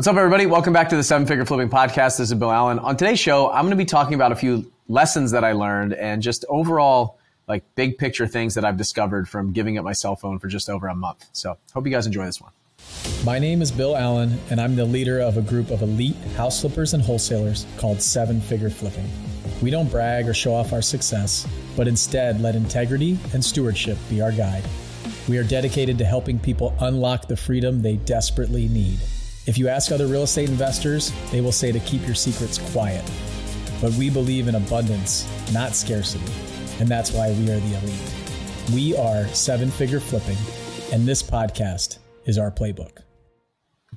What's 0.00 0.08
up, 0.08 0.16
everybody? 0.16 0.46
Welcome 0.46 0.72
back 0.72 0.88
to 0.88 0.96
the 0.96 1.04
Seven 1.04 1.26
Figure 1.26 1.44
Flipping 1.44 1.68
Podcast. 1.68 2.16
This 2.16 2.30
is 2.30 2.32
Bill 2.32 2.50
Allen. 2.50 2.78
On 2.78 2.96
today's 2.96 3.18
show, 3.18 3.50
I'm 3.50 3.64
going 3.64 3.72
to 3.72 3.76
be 3.76 3.84
talking 3.84 4.14
about 4.14 4.32
a 4.32 4.34
few 4.34 4.72
lessons 4.88 5.30
that 5.32 5.44
I 5.44 5.52
learned 5.52 5.92
and 5.92 6.22
just 6.22 6.46
overall, 6.48 7.18
like 7.46 7.64
big 7.74 7.98
picture 7.98 8.26
things 8.26 8.54
that 8.54 8.64
I've 8.64 8.78
discovered 8.78 9.28
from 9.28 9.52
giving 9.52 9.76
up 9.76 9.84
my 9.84 9.92
cell 9.92 10.16
phone 10.16 10.38
for 10.38 10.48
just 10.48 10.70
over 10.70 10.88
a 10.88 10.94
month. 10.94 11.26
So, 11.32 11.58
hope 11.74 11.84
you 11.84 11.92
guys 11.92 12.06
enjoy 12.06 12.24
this 12.24 12.40
one. 12.40 12.50
My 13.26 13.38
name 13.38 13.60
is 13.60 13.70
Bill 13.70 13.94
Allen, 13.94 14.40
and 14.48 14.58
I'm 14.58 14.74
the 14.74 14.86
leader 14.86 15.20
of 15.20 15.36
a 15.36 15.42
group 15.42 15.68
of 15.70 15.82
elite 15.82 16.16
house 16.34 16.62
flippers 16.62 16.94
and 16.94 17.02
wholesalers 17.02 17.66
called 17.76 18.00
Seven 18.00 18.40
Figure 18.40 18.70
Flipping. 18.70 19.10
We 19.60 19.68
don't 19.68 19.90
brag 19.90 20.26
or 20.26 20.32
show 20.32 20.54
off 20.54 20.72
our 20.72 20.80
success, 20.80 21.46
but 21.76 21.86
instead 21.86 22.40
let 22.40 22.56
integrity 22.56 23.18
and 23.34 23.44
stewardship 23.44 23.98
be 24.08 24.22
our 24.22 24.32
guide. 24.32 24.64
We 25.28 25.36
are 25.36 25.44
dedicated 25.44 25.98
to 25.98 26.06
helping 26.06 26.38
people 26.38 26.74
unlock 26.80 27.28
the 27.28 27.36
freedom 27.36 27.82
they 27.82 27.96
desperately 27.96 28.66
need. 28.66 28.98
If 29.50 29.58
you 29.58 29.66
ask 29.66 29.90
other 29.90 30.06
real 30.06 30.22
estate 30.22 30.48
investors, 30.48 31.12
they 31.32 31.40
will 31.40 31.50
say 31.50 31.72
to 31.72 31.80
keep 31.80 32.06
your 32.06 32.14
secrets 32.14 32.56
quiet. 32.70 33.04
But 33.80 33.92
we 33.94 34.08
believe 34.08 34.46
in 34.46 34.54
abundance, 34.54 35.28
not 35.52 35.74
scarcity. 35.74 36.32
And 36.78 36.88
that's 36.88 37.10
why 37.10 37.32
we 37.32 37.50
are 37.50 37.58
the 37.58 37.78
elite. 37.78 38.14
We 38.72 38.96
are 38.96 39.26
seven 39.34 39.68
figure 39.68 39.98
flipping, 39.98 40.36
and 40.92 41.04
this 41.04 41.20
podcast 41.20 41.98
is 42.26 42.38
our 42.38 42.52
playbook. 42.52 42.98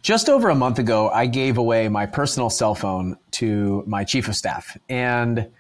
Just 0.02 0.28
over 0.28 0.50
a 0.50 0.56
month 0.56 0.80
ago, 0.80 1.10
I 1.10 1.28
gave 1.28 1.60
away 1.60 1.88
my 1.88 2.08
personal 2.08 2.50
cell 2.50 2.74
phone 2.74 3.16
to 3.34 3.84
my 3.86 4.06
chief 4.06 4.28
of 4.28 4.36
staff. 4.36 4.76
And 4.90 5.52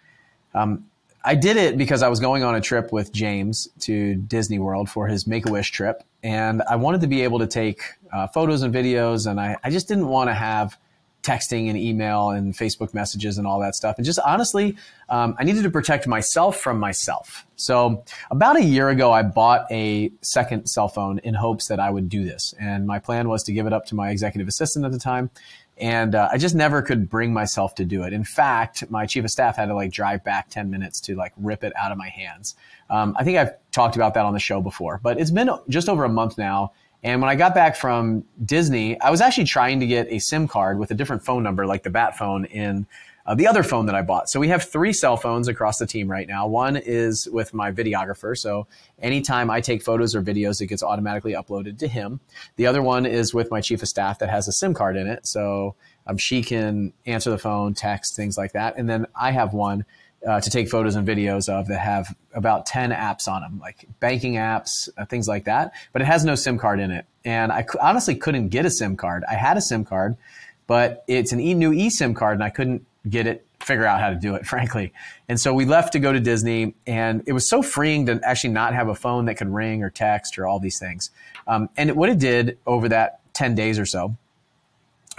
um, 0.55 0.85
I 1.26 1.36
did 1.36 1.55
it 1.55 1.77
because 1.77 2.04
I 2.04 2.09
was 2.09 2.20
going 2.20 2.44
on 2.44 2.55
a 2.55 2.62
trip 2.62 2.91
with 2.91 3.13
James 3.13 3.70
to 3.82 4.16
Disney 4.16 4.59
World 4.59 4.90
for 4.90 5.08
his 5.08 5.26
Make 5.26 5.48
a 5.48 5.52
Wish 5.52 5.72
trip. 5.72 6.04
And 6.22 6.62
I 6.63 6.76
wanted 6.76 7.02
to 7.02 7.08
be 7.08 7.22
able 7.22 7.40
to 7.40 7.48
take 7.48 7.82
uh, 8.12 8.27
photos 8.27 8.62
and 8.62 8.73
videos. 8.73 9.30
And 9.30 9.40
I, 9.40 9.58
I 9.63 9.70
just 9.70 9.88
didn't 9.88 10.08
want 10.08 10.30
to 10.30 10.34
have 10.34 10.77
texting 11.23 11.70
and 11.70 11.77
email 11.77 12.32
and 12.32 12.54
Facebook 12.54 12.94
messages 12.94 13.38
and 13.38 13.48
all 13.48 13.62
that 13.62 13.76
stuff. 13.76 13.96
And 13.98 14.05
just 14.05 14.20
honestly, 14.26 14.76
um, 15.07 15.35
I 15.40 15.46
needed 15.46 15.63
to 15.63 15.70
protect 15.70 16.05
myself 16.05 16.57
from 16.60 16.77
myself. 16.77 17.46
So 17.55 18.04
about 18.30 18.58
a 18.58 18.63
year 18.63 18.90
ago, 18.90 19.13
I 19.13 19.24
bought 19.24 19.65
a 19.71 20.12
second 20.21 20.68
cell 20.68 20.90
phone 20.90 21.20
in 21.20 21.34
hopes 21.34 21.70
that 21.70 21.80
I 21.80 21.90
would 21.90 22.10
do 22.10 22.26
this. 22.26 22.54
And 22.60 22.85
my 22.85 22.99
plan 22.99 23.30
was 23.30 23.43
to 23.43 23.54
give 23.54 23.65
it 23.65 23.71
up 23.71 23.85
to 23.85 23.96
my 23.96 24.10
executive 24.10 24.49
assistant 24.49 24.85
at 24.85 24.91
the 24.91 24.99
time 24.99 25.30
and 25.77 26.16
uh, 26.16 26.29
I 26.32 26.38
just 26.38 26.55
never 26.55 26.82
could 26.82 27.10
bring 27.10 27.34
myself 27.34 27.76
to 27.76 27.85
do 27.85 28.04
it. 28.04 28.13
In 28.13 28.24
fact, 28.24 28.90
my 28.90 29.05
chief 29.05 29.24
of 29.24 29.32
staff 29.32 29.55
had 29.55 29.68
to 29.68 29.76
like 29.76 29.91
drive 29.91 30.24
back 30.24 30.49
10 30.49 30.70
minutes 30.70 30.99
to 31.02 31.15
like 31.15 31.34
rip 31.38 31.63
it 31.63 31.74
out 31.76 31.91
of 31.91 31.98
my 31.98 32.10
hands. 32.10 32.55
Um, 32.90 33.15
I 33.18 33.24
think 33.24 33.38
I've 33.38 33.54
talked 33.71 33.96
about 33.96 34.13
that 34.13 34.26
on 34.26 34.34
the 34.34 34.40
show 34.40 34.62
before, 34.62 34.99
but 35.02 35.20
it's 35.20 35.32
been 35.32 35.49
just 35.70 35.90
over 35.90 36.04
a 36.04 36.10
month 36.10 36.38
now. 36.38 36.74
And 37.04 37.20
when 37.20 37.30
I 37.30 37.35
got 37.35 37.54
back 37.54 37.76
from 37.76 38.24
Disney, 38.46 38.99
I 39.02 39.10
was 39.10 39.20
actually 39.20 39.43
trying 39.46 39.80
to 39.82 39.88
get 39.88 40.07
a 40.10 40.20
SIM 40.20 40.48
card 40.48 40.80
with 40.80 40.91
a 40.91 40.93
different 40.93 41.26
phone 41.26 41.43
number, 41.43 41.65
like 41.65 41.84
the 41.84 41.90
Bat 41.90 42.18
phone 42.18 42.46
in 42.46 42.87
uh, 43.26 43.35
the 43.35 43.48
other 43.48 43.63
phone 43.63 43.85
that 43.85 43.96
I 43.96 44.02
bought. 44.02 44.29
So 44.29 44.40
we 44.40 44.49
have 44.49 44.63
three 44.63 44.91
cell 44.91 45.16
phones 45.16 45.48
across 45.48 45.77
the 45.77 45.88
team 45.88 46.10
right 46.10 46.27
now. 46.27 46.48
One 46.48 46.76
is 46.76 47.27
with 47.32 47.54
my 47.54 47.71
videographer. 47.71 48.38
So 48.38 48.68
anytime 49.02 49.49
I 49.49 49.62
take 49.62 49.82
photos 49.82 50.13
or 50.15 50.21
videos, 50.21 50.62
it 50.62 50.68
gets 50.68 50.84
automatically 50.84 51.34
uploaded 51.34 51.80
to 51.80 51.88
him. 51.88 52.20
The 52.57 52.68
other 52.68 52.82
one 52.82 53.05
is 53.05 53.34
with 53.34 53.49
my 53.49 53.62
chief 53.62 53.82
of 53.82 53.88
staff 53.88 54.20
that 54.20 54.30
has 54.30 54.48
a 54.48 54.52
SIM 54.52 54.74
card 54.74 54.98
in 54.98 55.07
it. 55.07 55.26
So 55.26 55.76
um, 56.05 56.18
she 56.18 56.43
can 56.43 56.93
answer 57.05 57.30
the 57.30 57.38
phone, 57.38 57.74
text, 57.74 58.15
things 58.15 58.38
like 58.38 58.52
that. 58.54 58.77
And 58.77 58.90
then 58.90 59.07
I 59.15 59.32
have 59.32 59.54
one 59.54 59.85
uh, 60.27 60.40
to 60.40 60.49
take 60.49 60.70
photos 60.70 60.96
and 60.96 61.08
videos 61.08 61.49
of 61.49 61.68
that 61.68 61.80
have 61.80 62.15
about 62.34 62.65
10 62.65 62.91
apps 62.91 63.27
on 63.27 63.41
them, 63.41 63.60
like 63.60 63.85
banking 63.99 64.34
apps, 64.34 64.90
uh, 64.97 65.06
things 65.06 65.28
like 65.28 65.46
that. 65.46 65.74
But 65.91 66.02
it 66.02 66.06
has 66.06 66.24
no 66.25 66.35
SIM 66.35 66.58
card 66.58 66.80
in 66.80 66.91
it. 66.91 67.06
And 67.25 67.52
I 67.52 67.66
honestly 67.81 68.16
couldn't 68.16 68.50
get 68.50 68.66
a 68.66 68.69
SIM 68.69 68.96
card. 68.96 69.24
I 69.30 69.35
had 69.35 69.58
a 69.58 69.62
SIM 69.62 69.85
card, 69.85 70.18
but 70.68 71.03
it's 71.08 71.31
an 71.31 71.40
e- 71.40 71.53
new 71.53 71.72
eSIM 71.72 72.16
card 72.16 72.35
and 72.35 72.44
I 72.44 72.50
couldn't 72.50 72.85
get 73.09 73.28
it, 73.28 73.46
figure 73.62 73.85
out 73.85 74.00
how 74.00 74.09
to 74.09 74.16
do 74.16 74.35
it, 74.35 74.46
frankly. 74.53 74.94
And 75.29 75.40
so 75.40 75.53
we 75.53 75.66
left 75.66 75.94
to 75.94 76.00
go 76.00 76.13
to 76.13 76.19
Disney, 76.19 76.75
and 76.88 77.23
it 77.25 77.34
was 77.34 77.47
so 77.47 77.62
freeing 77.62 78.06
to 78.08 78.19
actually 78.24 78.52
not 78.52 78.74
have 78.74 78.88
a 78.88 78.96
phone 78.96 79.25
that 79.25 79.36
could 79.36 79.50
ring 79.50 79.84
or 79.84 79.90
text 79.90 80.38
or 80.38 80.47
all 80.47 80.59
these 80.59 80.80
things. 80.80 81.12
Um, 81.47 81.69
and 81.78 81.96
what 81.96 82.09
it 82.09 82.19
did 82.19 82.58
over 82.66 82.90
that 82.90 83.19
10 83.34 83.56
days 83.56 83.80
or 83.80 83.86
so 83.86 84.16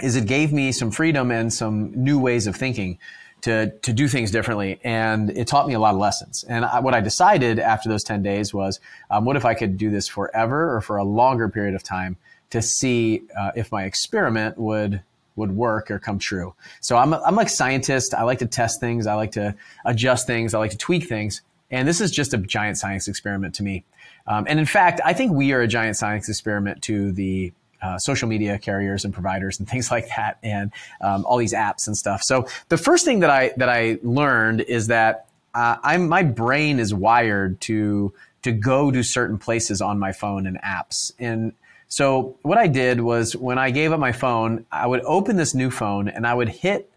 is 0.01 0.15
it 0.15 0.27
gave 0.27 0.51
me 0.51 0.71
some 0.71 0.91
freedom 0.91 1.31
and 1.31 1.53
some 1.53 1.91
new 1.95 2.19
ways 2.19 2.47
of 2.47 2.55
thinking 2.55 2.97
to, 3.41 3.69
to 3.79 3.93
do 3.93 4.07
things 4.07 4.31
differently. 4.31 4.79
And 4.83 5.29
it 5.29 5.47
taught 5.47 5.67
me 5.67 5.73
a 5.73 5.79
lot 5.79 5.93
of 5.93 5.99
lessons. 5.99 6.43
And 6.49 6.65
I, 6.65 6.79
what 6.79 6.93
I 6.93 7.01
decided 7.01 7.59
after 7.59 7.87
those 7.89 8.03
10 8.03 8.23
days 8.23 8.53
was, 8.53 8.79
um, 9.09 9.23
what 9.23 9.35
if 9.35 9.45
I 9.45 9.53
could 9.53 9.77
do 9.77 9.89
this 9.89 10.07
forever 10.07 10.75
or 10.75 10.81
for 10.81 10.97
a 10.97 11.03
longer 11.03 11.47
period 11.47 11.75
of 11.75 11.83
time 11.83 12.17
to 12.49 12.61
see 12.61 13.21
uh, 13.37 13.51
if 13.55 13.71
my 13.71 13.83
experiment 13.83 14.57
would 14.57 15.01
would 15.35 15.51
work 15.51 15.91
or 15.91 15.99
come 15.99 16.19
true. 16.19 16.53
So 16.79 16.97
I'm, 16.97 17.13
I'm 17.13 17.35
like 17.35 17.49
scientist. 17.49 18.13
I 18.13 18.23
like 18.23 18.39
to 18.39 18.45
test 18.45 18.79
things. 18.79 19.07
I 19.07 19.15
like 19.15 19.31
to 19.33 19.55
adjust 19.85 20.27
things. 20.27 20.53
I 20.53 20.59
like 20.59 20.71
to 20.71 20.77
tweak 20.77 21.07
things. 21.07 21.41
And 21.71 21.87
this 21.87 21.99
is 21.99 22.11
just 22.11 22.33
a 22.33 22.37
giant 22.37 22.77
science 22.77 23.07
experiment 23.07 23.55
to 23.55 23.63
me. 23.63 23.83
Um, 24.27 24.45
and 24.47 24.59
in 24.59 24.65
fact, 24.65 25.01
I 25.03 25.13
think 25.13 25.33
we 25.33 25.51
are 25.53 25.61
a 25.61 25.67
giant 25.67 25.97
science 25.97 26.29
experiment 26.29 26.81
to 26.83 27.11
the 27.11 27.53
uh, 27.81 27.97
social 27.99 28.27
media 28.27 28.57
carriers 28.57 29.05
and 29.05 29.13
providers 29.13 29.59
and 29.59 29.69
things 29.69 29.91
like 29.91 30.07
that, 30.15 30.37
and 30.41 30.71
um, 31.01 31.25
all 31.25 31.37
these 31.37 31.53
apps 31.53 31.87
and 31.87 31.95
stuff. 31.95 32.23
So 32.23 32.47
the 32.69 32.77
first 32.77 33.05
thing 33.05 33.19
that 33.19 33.29
I 33.29 33.53
that 33.57 33.69
I 33.69 33.99
learned 34.01 34.61
is 34.61 34.87
that 34.87 35.27
uh, 35.53 35.77
I'm 35.83 36.09
my 36.09 36.23
brain 36.23 36.79
is 36.79 36.93
wired 36.93 37.61
to 37.61 38.13
to 38.43 38.51
go 38.51 38.91
to 38.91 39.03
certain 39.03 39.37
places 39.37 39.81
on 39.81 39.99
my 39.99 40.11
phone 40.11 40.47
and 40.47 40.59
apps, 40.61 41.11
and 41.19 41.53
so 41.87 42.37
what 42.41 42.57
I 42.57 42.67
did 42.67 43.01
was 43.01 43.35
when 43.35 43.57
I 43.57 43.71
gave 43.71 43.91
up 43.91 43.99
my 43.99 44.11
phone, 44.11 44.65
I 44.71 44.87
would 44.87 45.01
open 45.01 45.35
this 45.35 45.53
new 45.53 45.69
phone 45.69 46.07
and 46.07 46.25
I 46.25 46.33
would 46.33 46.49
hit 46.49 46.89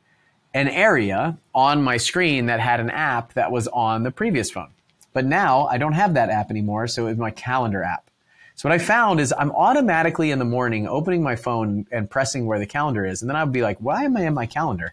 an 0.54 0.68
area 0.68 1.38
on 1.54 1.82
my 1.82 1.96
screen 1.96 2.46
that 2.46 2.60
had 2.60 2.80
an 2.80 2.90
app 2.90 3.34
that 3.34 3.52
was 3.52 3.68
on 3.68 4.02
the 4.02 4.10
previous 4.10 4.50
phone. 4.50 4.70
But 5.12 5.24
now 5.24 5.66
I 5.66 5.78
don't 5.78 5.92
have 5.92 6.14
that 6.14 6.30
app 6.30 6.50
anymore, 6.50 6.86
so 6.86 7.06
it's 7.06 7.18
my 7.18 7.30
calendar 7.30 7.82
app. 7.82 8.10
So 8.54 8.68
what 8.68 8.74
I 8.74 8.78
found 8.78 9.20
is 9.20 9.32
I'm 9.38 9.52
automatically 9.52 10.32
in 10.32 10.38
the 10.38 10.44
morning 10.44 10.88
opening 10.88 11.22
my 11.22 11.36
phone 11.36 11.86
and 11.92 12.10
pressing 12.10 12.46
where 12.46 12.58
the 12.58 12.66
calendar 12.66 13.06
is. 13.06 13.22
And 13.22 13.28
then 13.28 13.36
I'd 13.36 13.52
be 13.52 13.62
like, 13.62 13.78
why 13.78 14.04
am 14.04 14.16
I 14.16 14.22
in 14.22 14.34
my 14.34 14.46
calendar? 14.46 14.86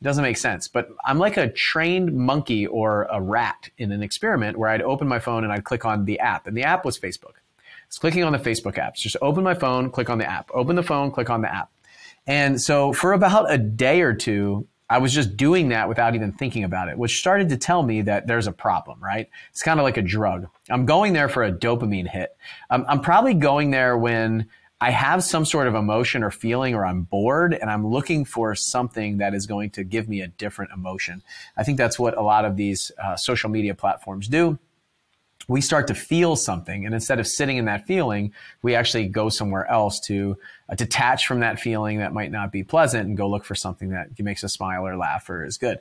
It 0.00 0.04
doesn't 0.04 0.22
make 0.22 0.36
sense. 0.36 0.68
But 0.68 0.90
I'm 1.04 1.18
like 1.18 1.36
a 1.36 1.48
trained 1.48 2.14
monkey 2.14 2.66
or 2.66 3.08
a 3.10 3.20
rat 3.20 3.70
in 3.76 3.90
an 3.90 4.04
experiment 4.04 4.56
where 4.56 4.70
I'd 4.70 4.82
open 4.82 5.08
my 5.08 5.18
phone 5.18 5.42
and 5.42 5.52
I'd 5.52 5.64
click 5.64 5.84
on 5.84 6.04
the 6.04 6.20
app. 6.20 6.46
And 6.46 6.56
the 6.56 6.62
app 6.62 6.84
was 6.84 6.96
Facebook. 6.96 7.34
It's 7.88 7.98
clicking 7.98 8.22
on 8.22 8.32
the 8.32 8.38
Facebook 8.38 8.74
apps. 8.76 8.96
Just 8.96 9.16
open 9.20 9.42
my 9.42 9.54
phone, 9.54 9.90
click 9.90 10.10
on 10.10 10.18
the 10.18 10.30
app. 10.30 10.50
Open 10.54 10.76
the 10.76 10.82
phone, 10.82 11.10
click 11.10 11.30
on 11.30 11.42
the 11.42 11.52
app. 11.52 11.70
And 12.26 12.60
so 12.60 12.92
for 12.92 13.14
about 13.14 13.50
a 13.50 13.58
day 13.58 14.02
or 14.02 14.14
two, 14.14 14.68
I 14.90 14.98
was 14.98 15.12
just 15.12 15.36
doing 15.36 15.70
that 15.70 15.88
without 15.88 16.14
even 16.14 16.32
thinking 16.32 16.64
about 16.64 16.88
it, 16.88 16.96
which 16.96 17.18
started 17.18 17.48
to 17.50 17.56
tell 17.56 17.82
me 17.82 18.02
that 18.02 18.26
there's 18.26 18.46
a 18.46 18.52
problem, 18.52 19.02
right? 19.02 19.28
It's 19.50 19.62
kind 19.62 19.80
of 19.80 19.84
like 19.84 19.96
a 19.96 20.02
drug. 20.02 20.46
I'm 20.70 20.86
going 20.86 21.12
there 21.12 21.28
for 21.28 21.42
a 21.42 21.52
dopamine 21.52 22.08
hit. 22.08 22.36
I'm, 22.70 22.84
I'm 22.88 23.00
probably 23.00 23.34
going 23.34 23.70
there 23.70 23.98
when 23.98 24.48
I 24.80 24.90
have 24.90 25.24
some 25.24 25.44
sort 25.44 25.66
of 25.66 25.74
emotion 25.74 26.22
or 26.22 26.30
feeling 26.30 26.74
or 26.74 26.86
I'm 26.86 27.02
bored 27.02 27.52
and 27.52 27.68
I'm 27.68 27.86
looking 27.86 28.24
for 28.24 28.54
something 28.54 29.18
that 29.18 29.34
is 29.34 29.46
going 29.46 29.70
to 29.70 29.84
give 29.84 30.08
me 30.08 30.20
a 30.20 30.28
different 30.28 30.72
emotion. 30.72 31.22
I 31.56 31.64
think 31.64 31.78
that's 31.78 31.98
what 31.98 32.16
a 32.16 32.22
lot 32.22 32.44
of 32.44 32.56
these 32.56 32.92
uh, 33.02 33.16
social 33.16 33.50
media 33.50 33.74
platforms 33.74 34.28
do 34.28 34.58
we 35.48 35.62
start 35.62 35.86
to 35.88 35.94
feel 35.94 36.36
something. 36.36 36.84
And 36.84 36.94
instead 36.94 37.18
of 37.18 37.26
sitting 37.26 37.56
in 37.56 37.64
that 37.64 37.86
feeling, 37.86 38.32
we 38.62 38.74
actually 38.74 39.08
go 39.08 39.30
somewhere 39.30 39.66
else 39.66 39.98
to 40.00 40.36
uh, 40.68 40.74
detach 40.74 41.26
from 41.26 41.40
that 41.40 41.58
feeling 41.58 41.98
that 41.98 42.12
might 42.12 42.30
not 42.30 42.52
be 42.52 42.62
pleasant 42.62 43.08
and 43.08 43.16
go 43.16 43.28
look 43.28 43.44
for 43.44 43.54
something 43.54 43.90
that 43.90 44.08
makes 44.20 44.44
us 44.44 44.52
smile 44.52 44.86
or 44.86 44.96
laugh 44.96 45.28
or 45.28 45.44
is 45.44 45.56
good. 45.56 45.78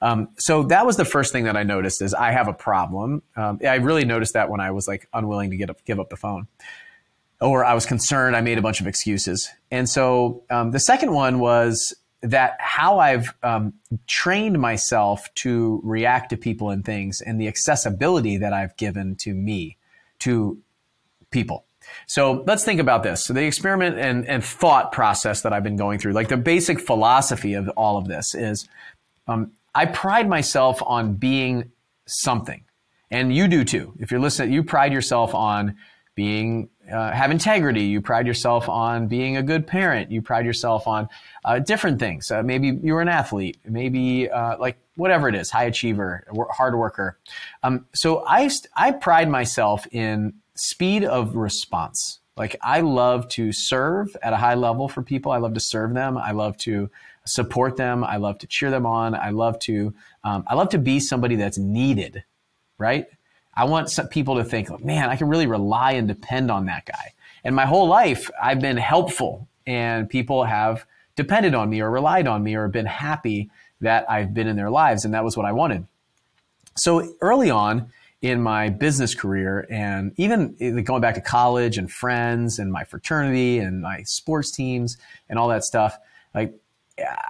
Um, 0.00 0.28
so 0.38 0.62
that 0.64 0.86
was 0.86 0.96
the 0.96 1.04
first 1.04 1.32
thing 1.32 1.44
that 1.44 1.56
I 1.56 1.64
noticed 1.64 2.00
is 2.00 2.14
I 2.14 2.30
have 2.30 2.46
a 2.46 2.52
problem. 2.52 3.22
Um, 3.36 3.58
I 3.66 3.74
really 3.74 4.04
noticed 4.04 4.34
that 4.34 4.48
when 4.48 4.60
I 4.60 4.70
was 4.70 4.86
like 4.86 5.08
unwilling 5.12 5.50
to 5.50 5.56
get 5.56 5.68
up, 5.68 5.84
give 5.84 5.98
up 5.98 6.08
the 6.08 6.16
phone 6.16 6.46
or 7.40 7.64
I 7.64 7.74
was 7.74 7.86
concerned. 7.86 8.36
I 8.36 8.40
made 8.40 8.58
a 8.58 8.62
bunch 8.62 8.80
of 8.80 8.86
excuses. 8.86 9.50
And 9.70 9.88
so 9.88 10.42
um, 10.50 10.70
the 10.70 10.80
second 10.80 11.12
one 11.12 11.40
was 11.40 11.94
that 12.20 12.56
how 12.58 12.98
I've 12.98 13.32
um, 13.42 13.74
trained 14.06 14.58
myself 14.58 15.28
to 15.36 15.80
react 15.84 16.30
to 16.30 16.36
people 16.36 16.70
and 16.70 16.84
things 16.84 17.20
and 17.20 17.40
the 17.40 17.48
accessibility 17.48 18.36
that 18.38 18.52
I've 18.52 18.76
given 18.76 19.14
to 19.16 19.34
me, 19.34 19.76
to 20.20 20.58
people. 21.30 21.64
So 22.06 22.44
let's 22.46 22.64
think 22.64 22.80
about 22.80 23.02
this. 23.02 23.24
So 23.24 23.32
the 23.32 23.44
experiment 23.44 23.98
and, 23.98 24.26
and 24.26 24.44
thought 24.44 24.92
process 24.92 25.42
that 25.42 25.52
I've 25.52 25.62
been 25.62 25.76
going 25.76 25.98
through, 25.98 26.12
like 26.12 26.28
the 26.28 26.36
basic 26.36 26.80
philosophy 26.80 27.54
of 27.54 27.68
all 27.70 27.96
of 27.96 28.06
this 28.06 28.34
is 28.34 28.68
um, 29.26 29.52
I 29.74 29.86
pride 29.86 30.28
myself 30.28 30.82
on 30.84 31.14
being 31.14 31.70
something. 32.06 32.64
And 33.10 33.34
you 33.34 33.48
do 33.48 33.64
too. 33.64 33.94
If 33.98 34.10
you're 34.10 34.20
listening, 34.20 34.52
you 34.52 34.62
pride 34.62 34.92
yourself 34.92 35.34
on 35.34 35.76
being 36.14 36.68
uh, 36.92 37.12
have 37.12 37.30
integrity. 37.30 37.82
You 37.82 38.00
pride 38.00 38.26
yourself 38.26 38.68
on 38.68 39.08
being 39.08 39.36
a 39.36 39.42
good 39.42 39.66
parent. 39.66 40.10
You 40.10 40.22
pride 40.22 40.46
yourself 40.46 40.86
on 40.86 41.08
uh, 41.44 41.58
different 41.58 41.98
things. 41.98 42.30
Uh, 42.30 42.42
maybe 42.42 42.78
you're 42.82 43.00
an 43.00 43.08
athlete. 43.08 43.58
Maybe 43.64 44.30
uh, 44.30 44.58
like 44.58 44.78
whatever 44.96 45.28
it 45.28 45.34
is, 45.34 45.50
high 45.50 45.64
achiever, 45.64 46.26
hard 46.50 46.74
worker. 46.76 47.18
Um, 47.62 47.86
so 47.94 48.24
I 48.26 48.50
I 48.76 48.92
pride 48.92 49.28
myself 49.28 49.86
in 49.92 50.34
speed 50.54 51.04
of 51.04 51.36
response. 51.36 52.20
Like 52.36 52.56
I 52.62 52.80
love 52.80 53.28
to 53.30 53.52
serve 53.52 54.16
at 54.22 54.32
a 54.32 54.36
high 54.36 54.54
level 54.54 54.88
for 54.88 55.02
people. 55.02 55.32
I 55.32 55.38
love 55.38 55.54
to 55.54 55.60
serve 55.60 55.94
them. 55.94 56.16
I 56.16 56.30
love 56.30 56.56
to 56.58 56.90
support 57.26 57.76
them. 57.76 58.04
I 58.04 58.16
love 58.16 58.38
to 58.38 58.46
cheer 58.46 58.70
them 58.70 58.86
on. 58.86 59.14
I 59.14 59.30
love 59.30 59.58
to 59.60 59.94
um, 60.24 60.44
I 60.46 60.54
love 60.54 60.68
to 60.70 60.78
be 60.78 61.00
somebody 61.00 61.36
that's 61.36 61.58
needed, 61.58 62.24
right? 62.78 63.06
I 63.58 63.64
want 63.64 63.90
some 63.90 64.06
people 64.06 64.36
to 64.36 64.44
think, 64.44 64.84
man, 64.84 65.10
I 65.10 65.16
can 65.16 65.28
really 65.28 65.48
rely 65.48 65.92
and 65.92 66.06
depend 66.06 66.48
on 66.48 66.66
that 66.66 66.86
guy. 66.86 67.12
And 67.42 67.56
my 67.56 67.66
whole 67.66 67.88
life, 67.88 68.30
I've 68.40 68.60
been 68.60 68.76
helpful, 68.76 69.48
and 69.66 70.08
people 70.08 70.44
have 70.44 70.86
depended 71.16 71.54
on 71.54 71.68
me 71.68 71.80
or 71.80 71.90
relied 71.90 72.28
on 72.28 72.44
me 72.44 72.54
or 72.54 72.68
been 72.68 72.86
happy 72.86 73.50
that 73.80 74.08
I've 74.08 74.32
been 74.32 74.46
in 74.46 74.54
their 74.54 74.70
lives, 74.70 75.04
and 75.04 75.12
that 75.14 75.24
was 75.24 75.36
what 75.36 75.44
I 75.44 75.50
wanted. 75.50 75.88
So 76.76 77.12
early 77.20 77.50
on 77.50 77.90
in 78.22 78.40
my 78.40 78.68
business 78.68 79.16
career, 79.16 79.66
and 79.70 80.12
even 80.16 80.84
going 80.84 81.00
back 81.00 81.16
to 81.16 81.20
college 81.20 81.78
and 81.78 81.90
friends 81.90 82.60
and 82.60 82.72
my 82.72 82.84
fraternity 82.84 83.58
and 83.58 83.82
my 83.82 84.02
sports 84.04 84.52
teams 84.52 84.98
and 85.28 85.36
all 85.36 85.48
that 85.48 85.64
stuff, 85.64 85.98
like 86.32 86.54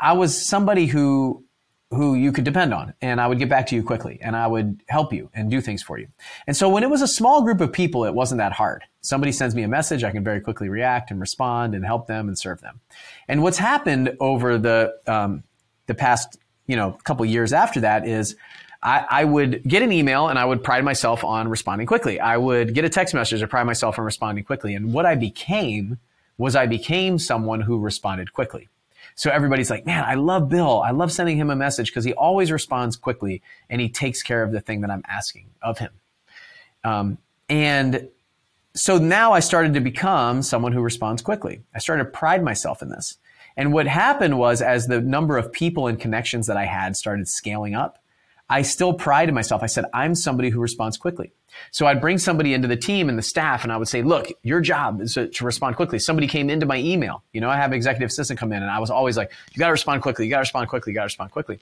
I 0.01 0.13
was 0.13 0.47
somebody 0.47 0.87
who 0.87 1.45
who 1.91 2.15
you 2.15 2.33
could 2.33 2.45
depend 2.45 2.75
on 2.75 2.93
and 3.01 3.21
I 3.21 3.27
would 3.27 3.39
get 3.39 3.49
back 3.49 3.67
to 3.69 3.75
you 3.75 3.83
quickly 3.83 4.19
and 4.21 4.37
I 4.37 4.47
would 4.47 4.83
help 4.89 5.13
you 5.13 5.31
and 5.33 5.51
do 5.51 5.61
things 5.61 5.83
for 5.83 5.99
you. 5.99 6.09
And 6.47 6.55
so 6.55 6.69
when 6.69 6.83
it 6.83 6.91
was 6.91 7.01
a 7.01 7.09
small 7.09 7.43
group 7.43 7.63
of 7.63 7.73
people, 7.73 8.05
it 8.05 8.13
wasn't 8.13 8.41
that 8.41 8.53
hard. 8.53 8.85
Somebody 9.01 9.33
sends 9.33 9.55
me 9.55 9.63
a 9.63 9.69
message, 9.69 10.05
I 10.05 10.11
can 10.11 10.23
very 10.23 10.41
quickly 10.41 10.69
react 10.69 11.11
and 11.11 11.19
respond 11.19 11.75
and 11.75 11.85
help 11.85 12.07
them 12.07 12.29
and 12.29 12.39
serve 12.39 12.61
them. 12.61 12.81
And 13.27 13.43
what's 13.43 13.57
happened 13.57 14.17
over 14.21 14.59
the 14.59 14.95
um, 15.07 15.45
the 15.87 15.95
past 15.95 16.39
you 16.67 16.77
know 16.77 16.93
couple 17.05 17.25
years 17.25 17.55
after 17.55 17.81
that 17.81 18.07
is 18.07 18.37
I, 18.83 19.07
I, 19.11 19.25
would 19.25 19.65
get 19.65 19.83
an 19.83 19.91
email 19.91 20.29
and 20.29 20.39
I 20.39 20.45
would 20.45 20.63
pride 20.63 20.85
myself 20.85 21.25
on 21.25 21.49
responding 21.49 21.87
quickly. 21.87 22.21
I 22.21 22.37
would 22.37 22.75
get 22.75 22.85
a 22.85 22.89
text 22.89 23.13
message 23.13 23.41
and 23.41 23.51
pride 23.51 23.65
myself 23.65 23.99
on 23.99 24.05
responding 24.05 24.45
quickly. 24.45 24.75
And 24.75 24.93
what 24.93 25.05
I 25.05 25.17
became 25.17 25.99
was 26.37 26.55
I 26.55 26.67
became 26.67 27.19
someone 27.19 27.63
who 27.63 27.81
responded 27.81 28.33
quickly. 28.33 28.69
So 29.19 29.33
everybody's 29.33 29.69
like, 29.69 29.85
man, 29.85 30.05
I 30.05 30.15
love 30.15 30.49
Bill. 30.49 30.81
I 30.81 30.93
love 30.93 31.11
sending 31.11 31.37
him 31.37 31.51
a 31.51 31.57
message 31.57 31.91
because 31.91 32.05
he 32.05 32.13
always 32.13 32.53
responds 32.53 32.97
quickly 32.97 33.43
and 33.69 33.81
he 33.81 33.89
takes 33.89 34.23
care 34.23 34.45
of 34.45 34.53
the 34.53 34.61
thing 34.61 34.83
that 34.83 34.93
I'm 34.93 35.03
asking 35.09 35.51
of 35.61 35.79
him. 35.79 35.91
Um, 36.85 37.19
and 37.49 38.11
so 38.75 38.97
now 38.97 39.33
I 39.33 39.41
started 39.41 39.75
to 39.75 39.81
become 39.81 40.41
someone 40.43 40.71
who 40.71 40.81
responds 40.81 41.21
quickly. 41.21 41.63
I 41.75 41.81
started 41.81 42.05
to 42.05 42.11
pride 42.11 42.45
myself 42.45 42.81
in 42.81 42.91
this. 42.91 43.19
And 43.57 43.73
what 43.73 43.89
happened 43.89 44.39
was, 44.39 44.63
as 44.63 44.87
the 44.87 45.01
number 45.01 45.37
of 45.37 45.51
people 45.51 45.89
and 45.89 45.99
connections 45.99 46.47
that 46.47 46.57
I 46.57 46.67
had 46.67 46.97
started 46.97 47.27
scaling 47.27 47.75
up, 47.75 47.99
I 48.51 48.63
still 48.63 48.95
prided 48.95 49.35
myself. 49.35 49.63
I 49.63 49.67
said, 49.67 49.85
I'm 49.93 50.15
somebody 50.15 50.51
who 50.51 50.61
responds 50.61 50.97
quickly. 50.97 51.33
So 51.71 51.87
I'd 51.87 52.01
bring 52.01 52.19
somebody 52.19 52.55
into 52.55 52.69
the 52.69 52.77
team 52.77 53.09
and 53.09 53.19
the 53.19 53.23
staff 53.23 53.63
and 53.63 53.73
I 53.73 53.77
would 53.77 53.89
say, 53.89 54.03
look, 54.03 54.29
your 54.43 54.61
job 54.61 55.01
is 55.01 55.15
to, 55.15 55.27
to, 55.29 55.45
respond 55.45 55.77
quickly. 55.77 55.99
Somebody 55.99 56.27
came 56.27 56.49
into 56.49 56.67
my 56.67 56.77
email. 56.77 57.23
You 57.33 57.41
know, 57.41 57.51
I 57.51 57.57
have 57.57 57.73
an 57.73 57.77
executive 57.77 58.09
assistant 58.09 58.39
come 58.39 58.53
in 58.53 58.63
and 58.63 58.71
I 58.71 58.79
was 58.79 58.91
always 58.91 59.17
like, 59.17 59.33
you 59.53 59.59
got 59.59 59.67
to 59.67 59.73
respond 59.73 60.03
quickly. 60.03 60.25
You 60.25 60.31
got 60.31 60.39
to 60.39 60.43
respond 60.43 60.69
quickly. 60.69 60.93
You 60.93 60.95
got 60.95 61.03
to 61.03 61.07
respond 61.07 61.33
quickly. 61.33 61.59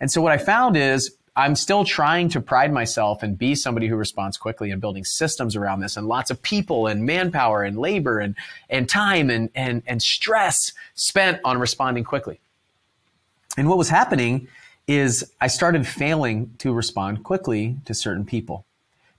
And 0.00 0.10
so 0.10 0.20
what 0.20 0.32
I 0.32 0.38
found 0.38 0.76
is 0.76 1.14
I'm 1.36 1.54
still 1.54 1.84
trying 1.84 2.30
to 2.30 2.40
pride 2.40 2.72
myself 2.72 3.22
and 3.22 3.36
be 3.38 3.54
somebody 3.54 3.88
who 3.88 3.96
responds 3.96 4.36
quickly 4.36 4.70
and 4.70 4.80
building 4.80 5.04
systems 5.04 5.54
around 5.54 5.80
this 5.80 5.96
and 5.96 6.06
lots 6.06 6.30
of 6.30 6.40
people 6.42 6.86
and 6.86 7.04
manpower 7.04 7.62
and 7.62 7.78
labor 7.78 8.18
and, 8.18 8.34
and 8.70 8.88
time 8.88 9.30
and, 9.30 9.50
and, 9.54 9.82
and 9.86 10.02
stress 10.02 10.72
spent 10.94 11.40
on 11.44 11.58
responding 11.58 12.04
quickly. 12.04 12.40
And 13.58 13.68
what 13.68 13.78
was 13.78 13.88
happening 13.88 14.48
is 14.86 15.32
I 15.40 15.48
started 15.48 15.86
failing 15.86 16.54
to 16.58 16.72
respond 16.72 17.24
quickly 17.24 17.76
to 17.84 17.94
certain 17.94 18.24
people 18.24 18.64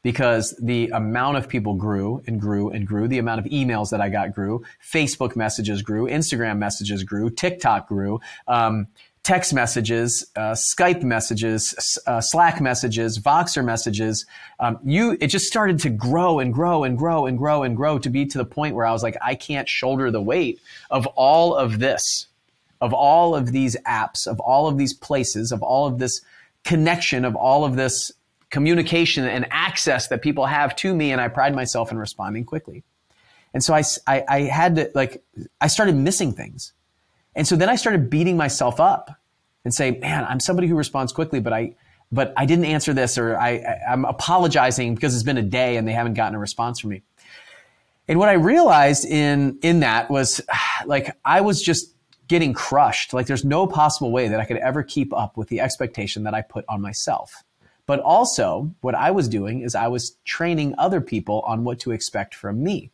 because 0.01 0.55
the 0.61 0.89
amount 0.89 1.37
of 1.37 1.49
people 1.49 1.73
grew 1.73 2.23
and 2.27 2.39
grew 2.39 2.69
and 2.69 2.87
grew. 2.87 3.07
The 3.07 3.17
amount 3.17 3.39
of 3.39 3.51
emails 3.51 3.89
that 3.89 3.99
I 3.99 4.09
got 4.09 4.33
grew. 4.33 4.63
Facebook 4.81 5.35
messages 5.35 5.81
grew. 5.81 6.05
Instagram 6.05 6.57
messages 6.59 7.03
grew. 7.03 7.29
TikTok 7.29 7.89
grew. 7.89 8.21
Um, 8.47 8.87
text 9.23 9.53
messages, 9.53 10.25
uh, 10.37 10.55
Skype 10.55 11.03
messages, 11.03 11.99
uh, 12.07 12.21
Slack 12.21 12.61
messages, 12.61 13.19
Voxer 13.19 13.65
messages. 13.65 14.25
Um, 14.61 14.79
you, 14.85 15.17
it 15.19 15.27
just 15.27 15.47
started 15.47 15.79
to 15.79 15.89
grow 15.89 16.39
and 16.39 16.53
grow 16.53 16.85
and 16.85 16.97
grow 16.97 17.25
and 17.25 17.37
grow 17.37 17.63
and 17.63 17.75
grow 17.75 17.99
to 17.99 18.09
be 18.09 18.25
to 18.27 18.37
the 18.37 18.45
point 18.45 18.75
where 18.75 18.85
I 18.85 18.93
was 18.93 19.03
like, 19.03 19.17
I 19.21 19.35
can't 19.35 19.67
shoulder 19.67 20.11
the 20.11 20.21
weight 20.21 20.61
of 20.89 21.05
all 21.07 21.53
of 21.53 21.79
this 21.79 22.27
of 22.81 22.93
all 22.93 23.35
of 23.35 23.51
these 23.51 23.75
apps, 23.87 24.27
of 24.27 24.39
all 24.39 24.67
of 24.67 24.77
these 24.77 24.93
places, 24.93 25.51
of 25.51 25.61
all 25.63 25.87
of 25.87 25.99
this 25.99 26.21
connection, 26.63 27.25
of 27.25 27.35
all 27.35 27.65
of 27.65 27.75
this 27.75 28.11
communication 28.49 29.25
and 29.25 29.45
access 29.51 30.07
that 30.07 30.21
people 30.21 30.45
have 30.45 30.75
to 30.77 30.93
me. 30.93 31.11
And 31.11 31.19
I 31.19 31.27
pride 31.27 31.55
myself 31.55 31.91
in 31.91 31.97
responding 31.97 32.45
quickly. 32.45 32.83
And 33.53 33.63
so 33.63 33.73
I, 33.73 33.83
I, 34.05 34.23
I 34.27 34.41
had 34.41 34.75
to, 34.75 34.91
like, 34.93 35.23
I 35.59 35.67
started 35.67 35.95
missing 35.95 36.33
things. 36.33 36.73
And 37.35 37.47
so 37.47 37.55
then 37.55 37.69
I 37.69 37.75
started 37.75 38.09
beating 38.09 38.37
myself 38.37 38.79
up 38.79 39.11
and 39.63 39.73
say, 39.73 39.91
man, 39.91 40.25
I'm 40.25 40.39
somebody 40.39 40.67
who 40.67 40.75
responds 40.75 41.11
quickly, 41.11 41.39
but 41.39 41.53
I, 41.53 41.75
but 42.11 42.33
I 42.37 42.45
didn't 42.45 42.65
answer 42.65 42.93
this 42.93 43.17
or 43.17 43.37
I, 43.37 43.49
I, 43.49 43.91
I'm 43.91 44.05
apologizing 44.05 44.95
because 44.95 45.13
it's 45.13 45.23
been 45.23 45.37
a 45.37 45.43
day 45.43 45.77
and 45.77 45.87
they 45.87 45.91
haven't 45.91 46.13
gotten 46.13 46.35
a 46.35 46.39
response 46.39 46.79
from 46.79 46.91
me. 46.91 47.03
And 48.07 48.19
what 48.19 48.29
I 48.29 48.33
realized 48.33 49.05
in, 49.05 49.59
in 49.61 49.81
that 49.81 50.09
was 50.09 50.41
like, 50.85 51.15
I 51.25 51.41
was 51.41 51.61
just 51.61 51.93
getting 52.27 52.53
crushed. 52.53 53.13
Like 53.13 53.27
there's 53.27 53.45
no 53.45 53.67
possible 53.67 54.11
way 54.11 54.27
that 54.27 54.39
I 54.39 54.45
could 54.45 54.57
ever 54.57 54.83
keep 54.83 55.13
up 55.13 55.37
with 55.37 55.49
the 55.49 55.59
expectation 55.59 56.23
that 56.23 56.33
I 56.33 56.41
put 56.41 56.65
on 56.67 56.81
myself. 56.81 57.43
But 57.85 58.01
also, 58.01 58.69
what 58.81 58.95
I 58.95 59.11
was 59.11 59.29
doing 59.29 59.61
is 59.61 59.73
I 59.73 59.87
was 59.87 60.17
training 60.25 60.75
other 60.77 60.99
people 60.99 61.41
on 61.47 61.63
what 61.63 61.79
to 61.79 61.91
expect 61.91 62.35
from 62.35 62.61
me. 62.61 62.91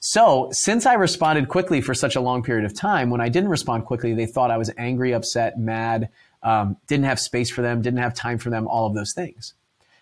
So, 0.00 0.48
since 0.52 0.86
I 0.86 0.94
responded 0.94 1.48
quickly 1.48 1.80
for 1.80 1.92
such 1.92 2.14
a 2.14 2.20
long 2.20 2.44
period 2.44 2.64
of 2.64 2.72
time, 2.72 3.10
when 3.10 3.20
I 3.20 3.28
didn't 3.28 3.50
respond 3.50 3.84
quickly, 3.84 4.14
they 4.14 4.26
thought 4.26 4.52
I 4.52 4.56
was 4.56 4.70
angry, 4.78 5.12
upset, 5.12 5.58
mad, 5.58 6.08
um, 6.44 6.76
didn't 6.86 7.06
have 7.06 7.18
space 7.18 7.50
for 7.50 7.62
them, 7.62 7.82
didn't 7.82 7.98
have 7.98 8.14
time 8.14 8.38
for 8.38 8.48
them, 8.48 8.68
all 8.68 8.86
of 8.86 8.94
those 8.94 9.12
things. 9.12 9.54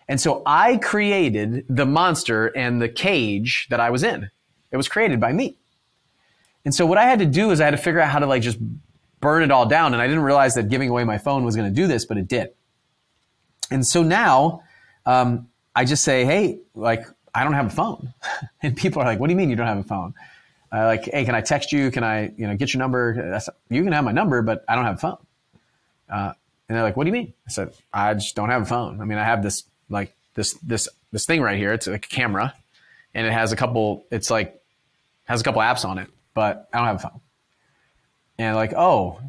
And 0.07 0.21
so 0.21 0.43
I 0.45 0.77
created 0.77 1.65
the 1.67 1.85
monster 1.85 2.55
and 2.55 2.79
the 2.79 2.89
cage 2.89 3.67
that 3.71 3.79
I 3.79 3.89
was 3.89 4.03
in. 4.03 4.29
It 4.71 4.77
was 4.77 4.87
created 4.87 5.19
by 5.19 5.33
me. 5.33 5.57
And 6.65 6.75
so 6.75 6.85
what 6.85 6.97
I 6.97 7.03
had 7.03 7.19
to 7.19 7.25
do 7.25 7.51
is 7.51 7.61
I 7.61 7.65
had 7.65 7.71
to 7.71 7.77
figure 7.77 7.99
out 7.99 8.09
how 8.09 8.19
to 8.19 8.25
like 8.25 8.41
just 8.41 8.59
burn 9.19 9.43
it 9.43 9.51
all 9.51 9.65
down. 9.65 9.93
And 9.93 10.01
I 10.01 10.07
didn't 10.07 10.23
realize 10.23 10.55
that 10.55 10.69
giving 10.69 10.89
away 10.89 11.03
my 11.03 11.17
phone 11.17 11.43
was 11.43 11.55
going 11.55 11.69
to 11.69 11.75
do 11.75 11.87
this, 11.87 12.05
but 12.05 12.17
it 12.17 12.27
did. 12.27 12.51
And 13.71 13.85
so 13.85 14.03
now 14.03 14.63
um, 15.05 15.47
I 15.75 15.85
just 15.85 16.03
say, 16.03 16.25
hey, 16.25 16.59
like, 16.75 17.05
I 17.33 17.43
don't 17.43 17.53
have 17.53 17.67
a 17.67 17.71
phone. 17.71 18.13
and 18.61 18.75
people 18.75 19.01
are 19.01 19.05
like, 19.05 19.19
what 19.19 19.27
do 19.27 19.33
you 19.33 19.37
mean 19.37 19.49
you 19.49 19.55
don't 19.55 19.67
have 19.67 19.77
a 19.77 19.83
phone? 19.83 20.13
Uh, 20.71 20.85
like, 20.85 21.05
hey, 21.05 21.23
can 21.23 21.35
I 21.35 21.41
text 21.41 21.71
you? 21.71 21.91
Can 21.91 22.03
I, 22.03 22.33
you 22.37 22.47
know, 22.47 22.55
get 22.55 22.73
your 22.73 22.79
number? 22.79 23.29
That's, 23.29 23.49
you 23.69 23.83
can 23.83 23.93
have 23.93 24.03
my 24.03 24.11
number, 24.11 24.41
but 24.41 24.65
I 24.67 24.75
don't 24.75 24.85
have 24.85 24.95
a 24.95 24.99
phone. 24.99 25.17
Uh, 26.09 26.33
and 26.67 26.75
they're 26.75 26.83
like, 26.83 26.97
what 26.97 27.05
do 27.05 27.09
you 27.09 27.13
mean? 27.13 27.33
I 27.47 27.51
said, 27.51 27.73
I 27.93 28.13
just 28.13 28.35
don't 28.35 28.49
have 28.49 28.63
a 28.63 28.65
phone. 28.65 28.99
I 28.99 29.05
mean, 29.05 29.17
I 29.17 29.23
have 29.23 29.41
this, 29.41 29.63
like, 29.89 30.13
this, 30.33 30.53
this, 30.55 30.89
this 31.11 31.25
thing 31.25 31.41
right 31.41 31.57
here. 31.57 31.71
It's 31.71 31.87
like 31.87 32.05
a 32.05 32.09
camera 32.09 32.53
and 33.13 33.25
it 33.25 33.31
has 33.31 33.53
a 33.53 33.55
couple, 33.55 34.05
it's 34.11 34.29
like, 34.29 34.61
has 35.23 35.41
a 35.41 35.43
couple 35.43 35.61
apps 35.61 35.85
on 35.85 35.97
it 35.97 36.09
but 36.37 36.69
I 36.71 36.77
don't 36.77 36.85
have 36.85 36.97
a 36.97 36.99
phone. 36.99 37.19
And 38.37 38.55
like, 38.55 38.71
oh, 38.77 39.19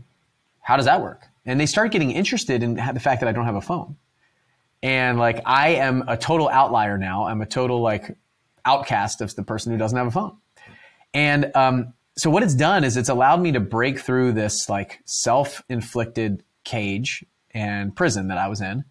how 0.60 0.76
does 0.76 0.84
that 0.84 1.00
work? 1.00 1.24
And 1.46 1.58
they 1.58 1.64
start 1.64 1.90
getting 1.90 2.10
interested 2.10 2.62
in 2.62 2.74
the 2.74 3.00
fact 3.00 3.22
that 3.22 3.28
I 3.30 3.32
don't 3.32 3.46
have 3.46 3.54
a 3.54 3.62
phone. 3.62 3.96
And 4.82 5.18
like, 5.18 5.40
I 5.46 5.70
am 5.76 6.04
a 6.06 6.18
total 6.18 6.50
outlier 6.50 6.98
now. 6.98 7.24
I'm 7.24 7.40
a 7.40 7.46
total 7.46 7.80
like 7.80 8.14
outcast 8.66 9.22
of 9.22 9.34
the 9.34 9.42
person 9.42 9.72
who 9.72 9.78
doesn't 9.78 9.96
have 9.96 10.06
a 10.06 10.10
phone. 10.10 10.36
And 11.14 11.50
um, 11.54 11.94
so 12.18 12.28
what 12.28 12.42
it's 12.42 12.54
done 12.54 12.84
is 12.84 12.98
it's 12.98 13.08
allowed 13.08 13.40
me 13.40 13.52
to 13.52 13.60
break 13.60 14.00
through 14.00 14.32
this 14.32 14.68
like 14.68 15.00
self-inflicted 15.06 16.42
cage 16.64 17.24
and 17.52 17.96
prison 17.96 18.28
that 18.28 18.36
I 18.36 18.48
was 18.48 18.60
in, 18.60 18.84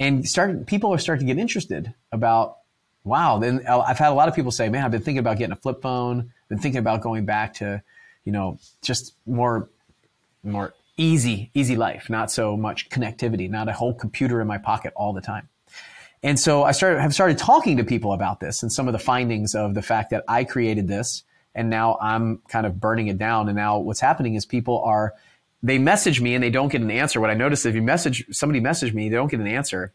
and 0.00 0.26
start 0.26 0.66
people 0.66 0.92
are 0.92 0.98
starting 0.98 1.24
to 1.28 1.32
get 1.32 1.40
interested 1.40 1.94
about. 2.10 2.56
Wow, 3.04 3.38
then 3.38 3.62
uh, 3.66 3.80
I've 3.80 3.98
had 3.98 4.10
a 4.10 4.14
lot 4.14 4.28
of 4.28 4.34
people 4.34 4.50
say, 4.50 4.68
"Man, 4.68 4.84
I've 4.84 4.90
been 4.90 5.02
thinking 5.02 5.20
about 5.20 5.38
getting 5.38 5.52
a 5.52 5.56
flip 5.56 5.80
phone 5.80 6.30
been 6.50 6.58
thinking 6.58 6.80
about 6.80 7.00
going 7.00 7.24
back 7.24 7.54
to, 7.54 7.82
you 8.24 8.32
know, 8.32 8.58
just 8.82 9.14
more, 9.24 9.70
more 10.42 10.74
easy, 10.98 11.50
easy 11.54 11.76
life, 11.76 12.10
not 12.10 12.30
so 12.30 12.56
much 12.56 12.90
connectivity, 12.90 13.48
not 13.48 13.68
a 13.68 13.72
whole 13.72 13.94
computer 13.94 14.42
in 14.42 14.46
my 14.46 14.58
pocket 14.58 14.92
all 14.94 15.14
the 15.14 15.22
time. 15.22 15.48
And 16.22 16.38
so 16.38 16.64
I 16.64 16.72
started, 16.72 17.00
have 17.00 17.14
started 17.14 17.38
talking 17.38 17.78
to 17.78 17.84
people 17.84 18.12
about 18.12 18.40
this 18.40 18.62
and 18.62 18.70
some 18.70 18.88
of 18.88 18.92
the 18.92 18.98
findings 18.98 19.54
of 19.54 19.72
the 19.72 19.80
fact 19.80 20.10
that 20.10 20.24
I 20.28 20.44
created 20.44 20.86
this 20.86 21.22
and 21.54 21.70
now 21.70 21.96
I'm 22.00 22.42
kind 22.48 22.66
of 22.66 22.78
burning 22.78 23.06
it 23.06 23.16
down. 23.16 23.48
And 23.48 23.56
now 23.56 23.78
what's 23.78 24.00
happening 24.00 24.34
is 24.34 24.44
people 24.44 24.82
are, 24.82 25.14
they 25.62 25.78
message 25.78 26.20
me 26.20 26.34
and 26.34 26.44
they 26.44 26.50
don't 26.50 26.70
get 26.70 26.82
an 26.82 26.90
answer. 26.90 27.20
What 27.20 27.30
I 27.30 27.34
noticed 27.34 27.62
is 27.62 27.70
if 27.70 27.74
you 27.74 27.82
message, 27.82 28.26
somebody 28.32 28.60
message 28.60 28.92
me, 28.92 29.08
they 29.08 29.16
don't 29.16 29.30
get 29.30 29.40
an 29.40 29.46
answer 29.46 29.92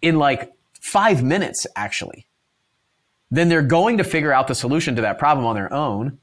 in 0.00 0.18
like 0.18 0.52
five 0.80 1.24
minutes, 1.24 1.66
actually 1.74 2.27
then 3.30 3.48
they're 3.48 3.62
going 3.62 3.98
to 3.98 4.04
figure 4.04 4.32
out 4.32 4.48
the 4.48 4.54
solution 4.54 4.96
to 4.96 5.02
that 5.02 5.18
problem 5.18 5.46
on 5.46 5.54
their 5.54 5.72
own. 5.72 6.18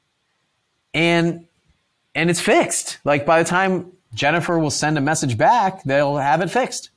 And 0.93 1.45
and 2.13 2.29
it's 2.29 2.39
fixed. 2.39 2.99
Like 3.03 3.25
by 3.25 3.43
the 3.43 3.49
time 3.49 3.91
Jennifer 4.13 4.57
will 4.57 4.71
send 4.71 4.97
a 4.97 5.01
message 5.01 5.37
back, 5.37 5.83
they'll 5.83 6.17
have 6.17 6.41
it 6.41 6.49
fixed. 6.49 6.89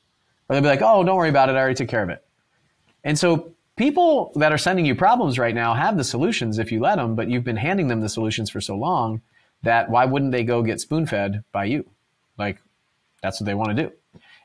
Or 0.48 0.54
they'll 0.54 0.62
be 0.62 0.68
like, 0.68 0.82
"Oh, 0.82 1.02
don't 1.04 1.16
worry 1.16 1.28
about 1.28 1.48
it. 1.48 1.56
I 1.56 1.58
already 1.58 1.74
took 1.74 1.88
care 1.88 2.02
of 2.02 2.10
it." 2.10 2.24
And 3.04 3.18
so 3.18 3.52
people 3.76 4.32
that 4.36 4.52
are 4.52 4.58
sending 4.58 4.86
you 4.86 4.94
problems 4.94 5.38
right 5.38 5.54
now 5.54 5.74
have 5.74 5.96
the 5.96 6.04
solutions 6.04 6.58
if 6.58 6.72
you 6.72 6.80
let 6.80 6.96
them, 6.96 7.14
but 7.14 7.28
you've 7.28 7.44
been 7.44 7.56
handing 7.56 7.88
them 7.88 8.00
the 8.00 8.08
solutions 8.08 8.50
for 8.50 8.60
so 8.60 8.76
long 8.76 9.20
that 9.62 9.90
why 9.90 10.04
wouldn't 10.04 10.32
they 10.32 10.44
go 10.44 10.62
get 10.62 10.80
spoon 10.80 11.06
fed 11.06 11.42
by 11.52 11.64
you? 11.64 11.88
Like 12.38 12.60
that's 13.22 13.40
what 13.40 13.46
they 13.46 13.54
want 13.54 13.76
to 13.76 13.82
do. 13.82 13.92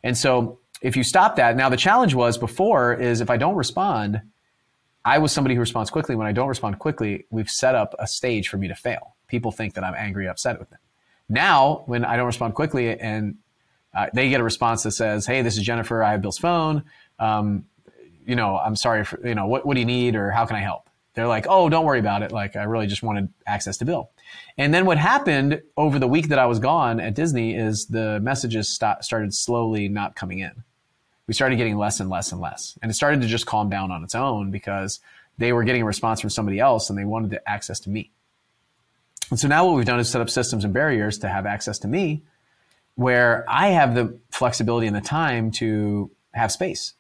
And 0.04 0.18
so 0.18 0.60
if 0.82 0.98
you 0.98 1.04
stop 1.04 1.36
that, 1.38 1.56
now 1.56 1.70
the 1.70 1.78
challenge 1.78 2.14
was 2.14 2.38
before 2.38 2.94
is 2.94 3.22
if 3.22 3.30
I 3.30 3.38
don't 3.38 3.56
respond, 3.56 4.22
I 5.06 5.18
was 5.18 5.32
somebody 5.32 5.56
who 5.56 5.62
responds 5.62 5.90
quickly. 5.90 6.16
When 6.16 6.28
I 6.28 6.32
don't 6.32 6.48
respond 6.48 6.80
quickly, 6.80 7.26
we've 7.30 7.50
set 7.50 7.76
up 7.76 7.94
a 8.00 8.08
stage 8.08 8.48
for 8.48 8.58
me 8.58 8.68
to 8.68 8.76
fail. 8.76 9.16
People 9.28 9.52
think 9.52 9.74
that 9.74 9.84
I'm 9.84 9.96
angry, 9.96 10.28
upset 10.28 10.60
with 10.60 10.70
them. 10.70 10.80
Now, 11.30 11.84
when 11.86 12.06
I 12.06 12.16
don't 12.16 12.26
respond 12.26 12.56
quickly 12.56 13.00
and 13.00 13.38
uh, 13.94 14.08
they 14.14 14.30
get 14.30 14.40
a 14.40 14.44
response 14.44 14.84
that 14.84 14.92
says, 14.92 15.26
"Hey, 15.26 15.42
this 15.42 15.58
is 15.58 15.64
Jennifer. 15.64 16.04
I 16.04 16.12
have 16.12 16.22
Bill's 16.22 16.38
phone. 16.38 16.84
Um, 17.20 17.66
you 18.26 18.36
know, 18.36 18.58
I'm 18.58 18.76
sorry 18.76 19.04
for 19.04 19.26
you 19.28 19.36
know 19.36 19.48
what 19.48 19.66
what 19.66 19.76
do 19.76 19.80
you 19.80 19.86
need 19.86 20.16
or 20.16 20.32
how 20.32 20.46
can 20.46 20.56
I 20.56 20.62
help?" 20.62 20.90
They're 21.14 21.28
like, 21.28 21.46
"Oh, 21.48 21.70
don't 21.70 21.86
worry 21.86 22.00
about 22.00 22.24
it. 22.24 22.32
Like, 22.32 22.56
I 22.56 22.64
really 22.64 22.88
just 22.88 23.04
wanted 23.04 23.30
access 23.46 23.78
to 23.78 23.86
Bill." 23.86 24.10
And 24.58 24.74
then 24.74 24.86
what 24.86 24.98
happened 24.98 25.62
over 25.78 26.00
the 26.00 26.08
week 26.08 26.30
that 26.30 26.40
I 26.40 26.48
was 26.48 26.60
gone 26.60 27.00
at 27.00 27.14
Disney 27.14 27.56
is 27.56 27.86
the 27.86 28.20
messages 28.20 28.70
start, 28.70 29.04
started 29.04 29.34
slowly 29.34 29.90
not 29.90 30.16
coming 30.16 30.40
in. 30.40 30.64
We 31.28 31.34
started 31.34 31.56
getting 31.56 31.78
less 31.78 32.00
and 32.00 32.10
less 32.10 32.32
and 32.32 32.42
less, 32.42 32.78
and 32.82 32.92
it 32.92 32.96
started 32.96 33.22
to 33.22 33.28
just 33.28 33.46
calm 33.46 33.70
down 33.70 33.92
on 33.92 34.04
its 34.04 34.16
own 34.16 34.52
because 34.52 35.00
they 35.38 35.54
were 35.54 35.64
getting 35.64 35.82
a 35.82 35.86
response 35.86 36.22
from 36.22 36.30
somebody 36.30 36.60
else 36.60 36.90
and 36.90 37.00
they 37.00 37.06
wanted 37.06 37.40
access 37.48 37.80
to 37.82 37.90
me. 37.90 38.12
And 39.30 39.40
so 39.40 39.48
now 39.48 39.66
what 39.66 39.76
we've 39.76 39.86
done 39.86 40.00
is 40.00 40.10
set 40.10 40.22
up 40.22 40.30
systems 40.30 40.64
and 40.64 40.74
barriers 40.74 41.18
to 41.20 41.30
have 41.30 41.46
access 41.46 41.80
to 41.80 41.88
me 41.88 42.24
where 42.96 43.46
I 43.48 43.70
have 43.70 43.96
the 43.96 44.20
flexibility 44.30 44.88
and 44.88 44.96
the 44.96 45.02
time 45.02 45.52
to 45.52 46.12
have 46.34 46.52
space 46.52 46.94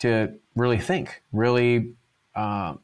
to 0.00 0.34
really 0.54 0.78
think, 0.78 1.22
really 1.32 1.94
uh, 2.34 2.74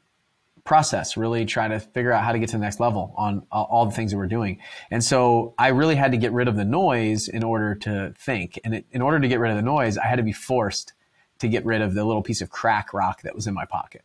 process, 0.67 1.15
really 1.15 1.45
try 1.45 1.69
to 1.69 1.79
figure 1.79 2.11
out 2.11 2.25
how 2.25 2.33
to 2.33 2.39
get 2.39 2.49
to 2.49 2.57
the 2.57 2.61
next 2.61 2.81
level 2.81 3.13
on 3.17 3.41
all 3.51 3.85
the 3.85 3.91
things 3.91 4.11
that 4.11 4.17
we're 4.17 4.27
doing. 4.27 4.59
And 4.91 5.01
so 5.01 5.53
I 5.57 5.69
really 5.69 5.95
had 5.95 6.11
to 6.11 6.17
get 6.17 6.33
rid 6.33 6.49
of 6.49 6.57
the 6.57 6.65
noise 6.65 7.29
in 7.29 7.41
order 7.41 7.73
to 7.75 8.13
think. 8.19 8.59
And 8.65 8.75
it, 8.75 8.85
in 8.91 9.01
order 9.01 9.17
to 9.17 9.27
get 9.29 9.39
rid 9.39 9.51
of 9.51 9.55
the 9.55 9.63
noise, 9.63 9.97
I 9.97 10.05
had 10.05 10.17
to 10.17 10.23
be 10.23 10.33
forced 10.33 10.91
to 11.39 11.47
get 11.47 11.65
rid 11.65 11.81
of 11.81 11.93
the 11.93 12.03
little 12.03 12.21
piece 12.21 12.41
of 12.41 12.49
crack 12.49 12.93
rock 12.93 13.21
that 13.21 13.33
was 13.33 13.47
in 13.47 13.53
my 13.53 13.63
pocket. 13.63 14.03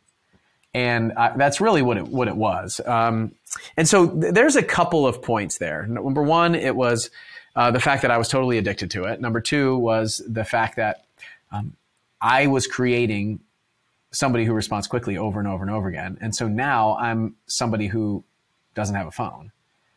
And 0.72 1.12
I, 1.14 1.36
that's 1.36 1.60
really 1.60 1.82
what 1.82 1.96
it 1.96 2.06
what 2.06 2.28
it 2.28 2.36
was. 2.36 2.80
Um, 2.86 3.34
and 3.76 3.86
so 3.86 4.08
th- 4.08 4.32
there's 4.32 4.56
a 4.56 4.62
couple 4.62 5.04
of 5.04 5.20
points 5.20 5.58
there. 5.58 5.84
Number 5.86 6.22
one, 6.22 6.54
it 6.54 6.76
was 6.76 7.10
uh, 7.56 7.72
the 7.72 7.80
fact 7.80 8.02
that 8.02 8.12
I 8.12 8.18
was 8.18 8.28
totally 8.28 8.56
addicted 8.56 8.90
to 8.92 9.04
it. 9.04 9.20
Number 9.20 9.40
two 9.40 9.76
was 9.76 10.22
the 10.26 10.44
fact 10.44 10.76
that 10.76 11.04
um, 11.50 11.76
I 12.20 12.46
was 12.46 12.66
creating 12.68 13.40
somebody 14.12 14.44
who 14.44 14.52
responds 14.52 14.86
quickly 14.86 15.16
over 15.16 15.38
and 15.38 15.48
over 15.48 15.62
and 15.64 15.70
over 15.70 15.88
again. 15.88 16.18
And 16.20 16.34
so 16.34 16.48
now 16.48 16.96
I'm 16.96 17.36
somebody 17.46 17.86
who 17.86 18.24
doesn't 18.74 18.94
have 18.94 19.06
a 19.06 19.10
phone, 19.10 19.52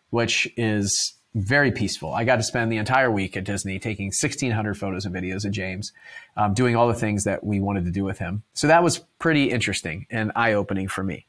which 0.09 0.51
is 0.57 1.13
very 1.33 1.71
peaceful. 1.71 2.13
I 2.13 2.23
got 2.23 2.37
to 2.37 2.43
spend 2.43 2.71
the 2.71 2.77
entire 2.77 3.11
week 3.11 3.35
at 3.35 3.43
Disney 3.43 3.77
taking 3.77 4.07
1,600 4.07 4.77
photos 4.77 5.05
and 5.05 5.13
videos 5.13 5.43
of 5.43 5.51
James, 5.51 5.91
um, 6.37 6.53
doing 6.53 6.75
all 6.75 6.87
the 6.87 6.93
things 6.93 7.25
that 7.25 7.43
we 7.43 7.59
wanted 7.59 7.83
to 7.85 7.91
do 7.91 8.05
with 8.05 8.19
him. 8.19 8.43
So 8.53 8.67
that 8.67 8.83
was 8.83 8.99
pretty 9.19 9.51
interesting 9.51 10.07
and 10.09 10.31
eye 10.35 10.53
opening 10.53 10.87
for 10.87 11.03
me. 11.03 11.25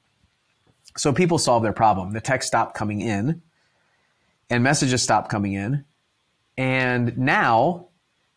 So 0.97 1.13
people 1.13 1.39
solved 1.39 1.65
their 1.65 1.73
problem. 1.73 2.13
The 2.13 2.21
text 2.21 2.47
stopped 2.47 2.75
coming 2.75 3.01
in 3.01 3.43
and 4.49 4.63
messages 4.63 5.03
stopped 5.03 5.29
coming 5.29 5.55
in 5.55 5.85
and 6.57 7.17
now 7.19 7.89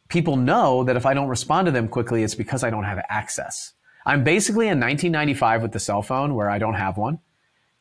people 0.10 0.36
know 0.36 0.84
that 0.84 0.96
if 0.98 1.06
I 1.06 1.14
don't 1.14 1.30
respond 1.30 1.68
to 1.68 1.72
them 1.72 1.88
quickly, 1.88 2.24
it's 2.24 2.36
because 2.36 2.64
I 2.64 2.70
don't 2.70 2.84
have 2.84 3.04
access. 3.10 3.74
I'm 4.10 4.24
basically 4.24 4.66
in 4.66 4.80
1995 4.80 5.62
with 5.62 5.72
the 5.72 5.80
cell 5.80 6.02
phone 6.02 6.34
where 6.34 6.50
I 6.50 6.58
don't 6.58 6.74
have 6.74 6.98
one. 6.98 7.20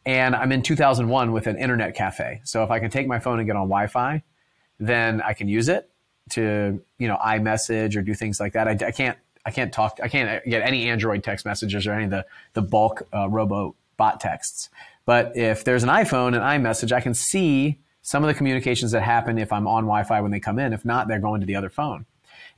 And 0.04 0.36
I'm 0.36 0.52
in 0.52 0.60
2001 0.60 1.32
with 1.32 1.46
an 1.46 1.56
internet 1.56 1.94
cafe. 1.94 2.42
So 2.44 2.62
if 2.62 2.70
I 2.70 2.80
can 2.80 2.90
take 2.90 3.06
my 3.06 3.18
phone 3.18 3.38
and 3.38 3.46
get 3.46 3.56
on 3.56 3.68
Wi 3.68 3.86
Fi, 3.86 4.22
then 4.78 5.22
I 5.22 5.32
can 5.32 5.48
use 5.48 5.70
it 5.70 5.90
to, 6.32 6.82
you 6.98 7.08
know, 7.08 7.16
iMessage 7.16 7.96
or 7.96 8.02
do 8.02 8.12
things 8.12 8.40
like 8.40 8.52
that. 8.52 8.68
I, 8.68 8.72
I 8.72 8.90
can't, 8.90 9.16
I 9.46 9.50
can't 9.50 9.72
talk, 9.72 10.00
I 10.02 10.08
can't 10.08 10.44
get 10.44 10.60
any 10.60 10.90
Android 10.90 11.24
text 11.24 11.46
messages 11.46 11.86
or 11.86 11.92
any 11.94 12.04
of 12.04 12.10
the, 12.10 12.26
the 12.52 12.60
bulk 12.60 13.08
uh, 13.14 13.26
robo 13.30 13.74
bot 13.96 14.20
texts. 14.20 14.68
But 15.06 15.34
if 15.34 15.64
there's 15.64 15.82
an 15.82 15.88
iPhone 15.88 16.34
and 16.38 16.42
iMessage, 16.42 16.92
I 16.92 17.00
can 17.00 17.14
see 17.14 17.80
some 18.02 18.22
of 18.22 18.28
the 18.28 18.34
communications 18.34 18.92
that 18.92 19.02
happen 19.02 19.38
if 19.38 19.50
I'm 19.50 19.66
on 19.66 19.84
Wi-Fi 19.84 20.20
when 20.20 20.30
they 20.30 20.40
come 20.40 20.58
in. 20.58 20.74
If 20.74 20.84
not, 20.84 21.08
they're 21.08 21.20
going 21.20 21.40
to 21.40 21.46
the 21.46 21.56
other 21.56 21.70
phone. 21.70 22.04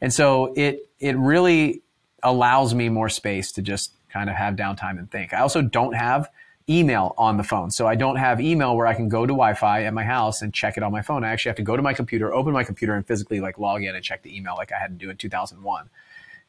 And 0.00 0.12
so 0.12 0.52
it 0.56 0.90
it 0.98 1.16
really 1.16 1.82
allows 2.22 2.74
me 2.74 2.88
more 2.88 3.08
space 3.08 3.52
to 3.52 3.62
just 3.62 3.92
kind 4.10 4.28
of 4.28 4.36
have 4.36 4.54
downtime 4.56 4.98
and 4.98 5.10
think. 5.10 5.32
I 5.32 5.40
also 5.40 5.62
don't 5.62 5.94
have 5.94 6.28
email 6.68 7.14
on 7.18 7.36
the 7.36 7.42
phone. 7.42 7.70
So 7.70 7.86
I 7.86 7.96
don't 7.96 8.16
have 8.16 8.40
email 8.40 8.76
where 8.76 8.86
I 8.86 8.94
can 8.94 9.08
go 9.08 9.26
to 9.26 9.32
Wi-Fi 9.32 9.84
at 9.84 9.92
my 9.92 10.04
house 10.04 10.40
and 10.40 10.54
check 10.54 10.76
it 10.76 10.82
on 10.82 10.92
my 10.92 11.02
phone. 11.02 11.24
I 11.24 11.30
actually 11.30 11.50
have 11.50 11.56
to 11.56 11.62
go 11.62 11.76
to 11.76 11.82
my 11.82 11.92
computer, 11.92 12.32
open 12.32 12.52
my 12.52 12.64
computer 12.64 12.94
and 12.94 13.06
physically 13.06 13.40
like 13.40 13.58
log 13.58 13.82
in 13.82 13.94
and 13.94 14.04
check 14.04 14.22
the 14.22 14.34
email 14.36 14.54
like 14.56 14.72
I 14.72 14.78
had 14.78 14.98
to 14.98 15.04
do 15.04 15.10
in 15.10 15.16
2001 15.16 15.90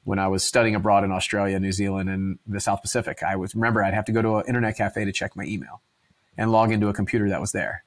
when 0.03 0.19
I 0.19 0.27
was 0.27 0.43
studying 0.43 0.75
abroad 0.75 1.03
in 1.03 1.11
Australia, 1.11 1.59
New 1.59 1.71
Zealand, 1.71 2.09
and 2.09 2.39
the 2.47 2.59
South 2.59 2.81
Pacific. 2.81 3.23
I 3.23 3.35
was 3.35 3.55
remember 3.55 3.83
I'd 3.83 3.93
have 3.93 4.05
to 4.05 4.11
go 4.11 4.21
to 4.21 4.37
an 4.37 4.47
internet 4.47 4.77
cafe 4.77 5.05
to 5.05 5.11
check 5.11 5.35
my 5.35 5.43
email 5.43 5.81
and 6.37 6.51
log 6.51 6.71
into 6.71 6.87
a 6.87 6.93
computer 6.93 7.29
that 7.29 7.41
was 7.41 7.51
there. 7.51 7.83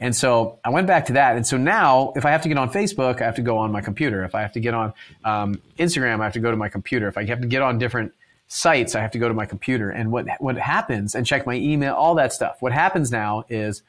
And 0.00 0.14
so 0.14 0.58
I 0.64 0.70
went 0.70 0.86
back 0.86 1.06
to 1.06 1.14
that. 1.14 1.36
And 1.36 1.46
so 1.46 1.56
now, 1.56 2.12
if 2.16 2.26
I 2.26 2.30
have 2.30 2.42
to 2.42 2.48
get 2.48 2.58
on 2.58 2.70
Facebook, 2.70 3.22
I 3.22 3.24
have 3.24 3.36
to 3.36 3.42
go 3.42 3.58
on 3.58 3.70
my 3.70 3.80
computer. 3.80 4.24
If 4.24 4.34
I 4.34 4.42
have 4.42 4.52
to 4.52 4.60
get 4.60 4.74
on 4.74 4.92
um, 5.24 5.60
Instagram, 5.78 6.20
I 6.20 6.24
have 6.24 6.32
to 6.32 6.40
go 6.40 6.50
to 6.50 6.56
my 6.56 6.68
computer. 6.68 7.06
If 7.08 7.16
I 7.16 7.24
have 7.26 7.40
to 7.40 7.46
get 7.46 7.62
on 7.62 7.78
different 7.78 8.12
sites, 8.48 8.94
I 8.94 9.00
have 9.00 9.12
to 9.12 9.18
go 9.18 9.28
to 9.28 9.34
my 9.34 9.46
computer. 9.46 9.90
And 9.90 10.10
what 10.10 10.26
what 10.40 10.56
happens 10.56 11.14
and 11.14 11.24
check 11.24 11.46
my 11.46 11.54
email, 11.54 11.94
all 11.94 12.16
that 12.16 12.32
stuff. 12.32 12.56
What 12.60 12.72
happens 12.72 13.10
now 13.10 13.44
is 13.48 13.82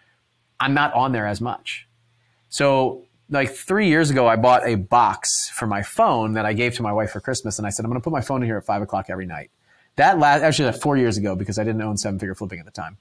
I'm 0.59 0.73
not 0.73 0.93
on 0.93 1.11
there 1.11 1.27
as 1.27 1.41
much. 1.41 1.87
So 2.49 3.03
like 3.29 3.51
three 3.51 3.87
years 3.87 4.11
ago, 4.11 4.27
I 4.27 4.35
bought 4.35 4.67
a 4.67 4.75
box 4.75 5.49
for 5.49 5.65
my 5.65 5.81
phone 5.81 6.33
that 6.33 6.45
I 6.45 6.53
gave 6.53 6.75
to 6.75 6.83
my 6.83 6.93
wife 6.93 7.11
for 7.11 7.19
Christmas, 7.19 7.57
and 7.57 7.65
I 7.65 7.71
said 7.71 7.83
I'm 7.83 7.89
going 7.89 7.99
to 7.99 8.03
put 8.03 8.13
my 8.13 8.21
phone 8.21 8.43
in 8.43 8.47
here 8.47 8.57
at 8.57 8.65
five 8.65 8.81
o'clock 8.81 9.07
every 9.09 9.25
night. 9.25 9.49
That 9.95 10.19
last 10.19 10.43
actually 10.43 10.71
four 10.73 10.97
years 10.97 11.17
ago 11.17 11.35
because 11.35 11.57
I 11.57 11.63
didn't 11.63 11.81
own 11.81 11.97
seven 11.97 12.19
figure 12.19 12.35
flipping 12.35 12.59
at 12.59 12.65
the 12.65 12.71
time. 12.71 12.97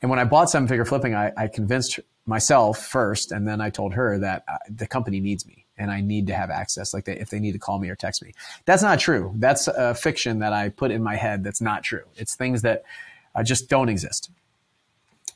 And 0.00 0.10
when 0.10 0.18
I 0.18 0.24
bought 0.24 0.48
seven 0.48 0.66
figure 0.66 0.84
flipping, 0.84 1.14
I, 1.14 1.32
I 1.36 1.48
convinced 1.48 2.00
myself 2.30 2.78
first, 2.78 3.32
and 3.32 3.46
then 3.46 3.60
I 3.60 3.68
told 3.68 3.92
her 3.94 4.18
that 4.20 4.44
uh, 4.48 4.56
the 4.74 4.86
company 4.86 5.20
needs 5.20 5.46
me 5.46 5.66
and 5.76 5.90
I 5.90 6.00
need 6.00 6.28
to 6.28 6.34
have 6.34 6.48
access. 6.48 6.94
Like 6.94 7.04
they, 7.04 7.18
if 7.18 7.28
they 7.28 7.40
need 7.40 7.52
to 7.52 7.58
call 7.58 7.78
me 7.78 7.90
or 7.90 7.96
text 7.96 8.22
me, 8.22 8.32
that's 8.64 8.82
not 8.82 9.00
true. 9.00 9.34
That's 9.36 9.66
a 9.66 9.94
fiction 9.94 10.38
that 10.38 10.52
I 10.52 10.68
put 10.68 10.90
in 10.90 11.02
my 11.02 11.16
head. 11.16 11.42
That's 11.42 11.60
not 11.60 11.82
true. 11.82 12.04
It's 12.16 12.36
things 12.36 12.62
that 12.62 12.84
uh, 13.34 13.42
just 13.42 13.68
don't 13.68 13.88
exist. 13.88 14.30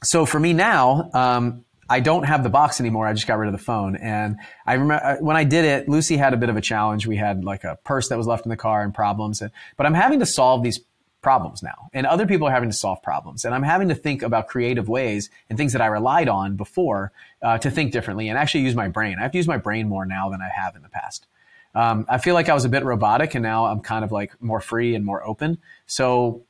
So 0.02 0.24
for 0.24 0.38
me 0.38 0.52
now, 0.52 1.10
um, 1.12 1.64
I 1.88 2.00
don't 2.00 2.24
have 2.24 2.42
the 2.42 2.48
box 2.48 2.80
anymore. 2.80 3.06
I 3.06 3.12
just 3.12 3.26
got 3.26 3.38
rid 3.38 3.48
of 3.48 3.52
the 3.52 3.64
phone. 3.64 3.96
And 3.96 4.36
I 4.66 4.74
remember 4.74 5.04
uh, 5.04 5.16
when 5.16 5.36
I 5.36 5.44
did 5.44 5.64
it, 5.64 5.88
Lucy 5.88 6.16
had 6.16 6.32
a 6.32 6.36
bit 6.36 6.48
of 6.48 6.56
a 6.56 6.60
challenge. 6.60 7.06
We 7.06 7.16
had 7.16 7.44
like 7.44 7.64
a 7.64 7.76
purse 7.84 8.08
that 8.08 8.16
was 8.16 8.26
left 8.26 8.46
in 8.46 8.50
the 8.50 8.56
car 8.56 8.82
and 8.82 8.94
problems. 8.94 9.42
And, 9.42 9.50
but 9.76 9.84
I'm 9.86 9.94
having 9.94 10.20
to 10.20 10.26
solve 10.26 10.62
these 10.62 10.80
problems 11.24 11.62
now. 11.62 11.90
And 11.92 12.06
other 12.06 12.26
people 12.26 12.46
are 12.46 12.52
having 12.52 12.70
to 12.70 12.76
solve 12.76 13.02
problems. 13.02 13.44
And 13.44 13.52
I'm 13.52 13.64
having 13.64 13.88
to 13.88 13.94
think 13.96 14.22
about 14.22 14.46
creative 14.46 14.88
ways 14.88 15.30
and 15.50 15.58
things 15.58 15.72
that 15.72 15.82
I 15.82 15.86
relied 15.86 16.28
on 16.28 16.54
before 16.54 17.10
uh, 17.42 17.58
to 17.58 17.70
think 17.70 17.90
differently 17.90 18.28
and 18.28 18.38
actually 18.38 18.60
use 18.60 18.76
my 18.76 18.86
brain. 18.86 19.16
I 19.18 19.22
have 19.22 19.32
to 19.32 19.38
use 19.38 19.48
my 19.48 19.56
brain 19.56 19.88
more 19.88 20.06
now 20.06 20.28
than 20.30 20.40
I 20.40 20.48
have 20.54 20.76
in 20.76 20.82
the 20.82 20.88
past. 20.88 21.26
Um, 21.74 22.06
I 22.08 22.18
feel 22.18 22.34
like 22.34 22.48
I 22.48 22.54
was 22.54 22.64
a 22.64 22.68
bit 22.68 22.84
robotic 22.84 23.34
and 23.34 23.42
now 23.42 23.64
I'm 23.64 23.80
kind 23.80 24.04
of 24.04 24.12
like 24.12 24.40
more 24.40 24.60
free 24.60 24.94
and 24.94 25.04
more 25.04 25.26
open. 25.26 25.58
So, 25.86 26.44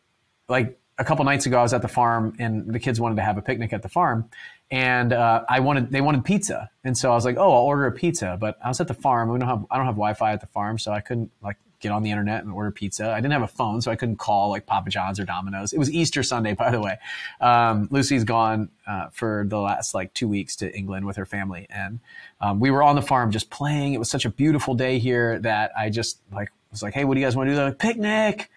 like 0.48 0.78
a 0.98 1.04
couple 1.04 1.24
nights 1.24 1.46
ago, 1.46 1.58
I 1.58 1.62
was 1.62 1.72
at 1.72 1.80
the 1.80 1.88
farm 1.88 2.36
and 2.38 2.70
the 2.72 2.78
kids 2.78 3.00
wanted 3.00 3.16
to 3.16 3.22
have 3.22 3.38
a 3.38 3.42
picnic 3.42 3.72
at 3.72 3.82
the 3.82 3.88
farm. 3.88 4.28
And 4.70 5.12
uh, 5.12 5.44
I 5.48 5.60
wanted, 5.60 5.90
they 5.90 6.00
wanted 6.00 6.24
pizza, 6.24 6.70
and 6.82 6.96
so 6.96 7.12
I 7.12 7.14
was 7.14 7.24
like, 7.26 7.36
"Oh, 7.36 7.52
I'll 7.52 7.66
order 7.66 7.86
a 7.86 7.92
pizza." 7.92 8.38
But 8.40 8.58
I 8.64 8.68
was 8.68 8.80
at 8.80 8.88
the 8.88 8.94
farm. 8.94 9.30
We 9.30 9.38
don't 9.38 9.46
have, 9.46 9.66
I 9.70 9.76
don't 9.76 9.84
have 9.84 9.94
Wi-Fi 9.94 10.32
at 10.32 10.40
the 10.40 10.46
farm, 10.46 10.78
so 10.78 10.90
I 10.90 11.00
couldn't 11.00 11.30
like 11.42 11.58
get 11.84 11.92
on 11.92 12.02
the 12.02 12.10
internet 12.10 12.42
and 12.42 12.52
order 12.52 12.70
pizza. 12.70 13.12
I 13.12 13.16
didn't 13.16 13.32
have 13.32 13.42
a 13.42 13.46
phone, 13.46 13.80
so 13.80 13.90
I 13.90 13.96
couldn't 13.96 14.16
call 14.16 14.50
like 14.50 14.66
Papa 14.66 14.90
John's 14.90 15.20
or 15.20 15.24
Domino's. 15.24 15.72
It 15.72 15.78
was 15.78 15.92
Easter 15.92 16.22
Sunday, 16.22 16.54
by 16.54 16.70
the 16.70 16.80
way. 16.80 16.98
Um, 17.40 17.88
Lucy's 17.90 18.24
gone 18.24 18.70
uh, 18.86 19.08
for 19.12 19.44
the 19.46 19.58
last 19.58 19.94
like 19.94 20.12
two 20.14 20.26
weeks 20.26 20.56
to 20.56 20.74
England 20.74 21.06
with 21.06 21.16
her 21.16 21.26
family, 21.26 21.66
and 21.70 22.00
um, 22.40 22.58
we 22.58 22.70
were 22.70 22.82
on 22.82 22.96
the 22.96 23.02
farm 23.02 23.30
just 23.30 23.50
playing. 23.50 23.92
It 23.92 23.98
was 23.98 24.10
such 24.10 24.24
a 24.24 24.30
beautiful 24.30 24.74
day 24.74 24.98
here 24.98 25.38
that 25.40 25.70
I 25.76 25.90
just 25.90 26.20
like 26.32 26.50
was 26.70 26.82
like, 26.82 26.94
"Hey, 26.94 27.04
what 27.04 27.14
do 27.14 27.20
you 27.20 27.26
guys 27.26 27.36
want 27.36 27.48
to 27.50 27.54
do?" 27.54 27.62
Like, 27.62 27.78
"Picnic." 27.78 28.50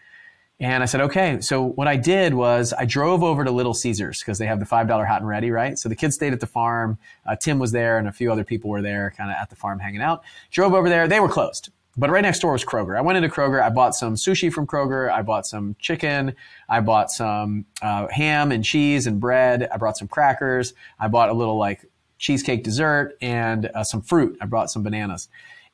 And 0.59 0.81
I 0.81 0.87
said, 0.87 1.01
okay. 1.01 1.39
So 1.41 1.61
what 1.61 1.87
I 1.87 1.97
did 1.97 2.33
was 2.33 2.73
I 2.73 2.85
drove 2.85 3.21
over 3.21 3.43
to 3.43 3.51
Little 3.51 3.75
Caesars 3.75 4.21
because 4.21 4.39
they 4.39 4.47
have 4.47 4.59
the 4.59 4.65
$5 4.65 5.07
hot 5.07 5.21
and 5.21 5.27
ready, 5.27 5.51
right? 5.51 5.77
So 5.77 5.87
the 5.87 5.95
kids 5.95 6.15
stayed 6.15 6.33
at 6.33 6.39
the 6.39 6.47
farm. 6.47 6.97
Uh, 7.27 7.35
Tim 7.35 7.59
was 7.59 7.71
there 7.71 7.99
and 7.99 8.07
a 8.07 8.11
few 8.11 8.31
other 8.31 8.43
people 8.43 8.71
were 8.71 8.81
there 8.81 9.13
kind 9.15 9.29
of 9.29 9.37
at 9.39 9.51
the 9.51 9.55
farm 9.55 9.77
hanging 9.77 10.01
out. 10.01 10.23
Drove 10.49 10.73
over 10.73 10.89
there. 10.89 11.07
They 11.07 11.19
were 11.19 11.29
closed. 11.29 11.69
But 11.97 12.11
right 12.11 12.21
next 12.21 12.39
door 12.39 12.51
was 12.51 12.63
Kroger. 12.63 12.95
I 12.95 13.01
went 13.01 13.17
into 13.17 13.29
Kroger. 13.29 13.61
I 13.61 13.69
bought 13.69 13.95
some 13.95 14.13
sushi 14.13 14.53
from 14.53 14.67
Kroger. 14.67 15.11
I 15.11 15.23
bought 15.23 15.47
some 15.47 15.75
chicken. 15.79 16.35
I 16.69 16.79
bought 16.79 17.09
some 17.09 17.65
uh, 17.81 18.07
ham 18.11 18.51
and 18.51 18.63
cheese 18.63 19.07
and 19.07 19.19
bread. 19.19 19.67
I 19.71 19.77
brought 19.77 19.97
some 19.97 20.07
crackers. 20.07 20.73
I 20.99 21.07
bought 21.07 21.29
a 21.29 21.33
little 21.33 21.57
like 21.57 21.85
cheesecake 22.19 22.63
dessert 22.63 23.17
and 23.19 23.65
uh, 23.73 23.83
some 23.83 24.01
fruit. 24.01 24.37
I 24.39 24.45
brought 24.45 24.69
some 24.69 24.83
bananas. 24.83 25.27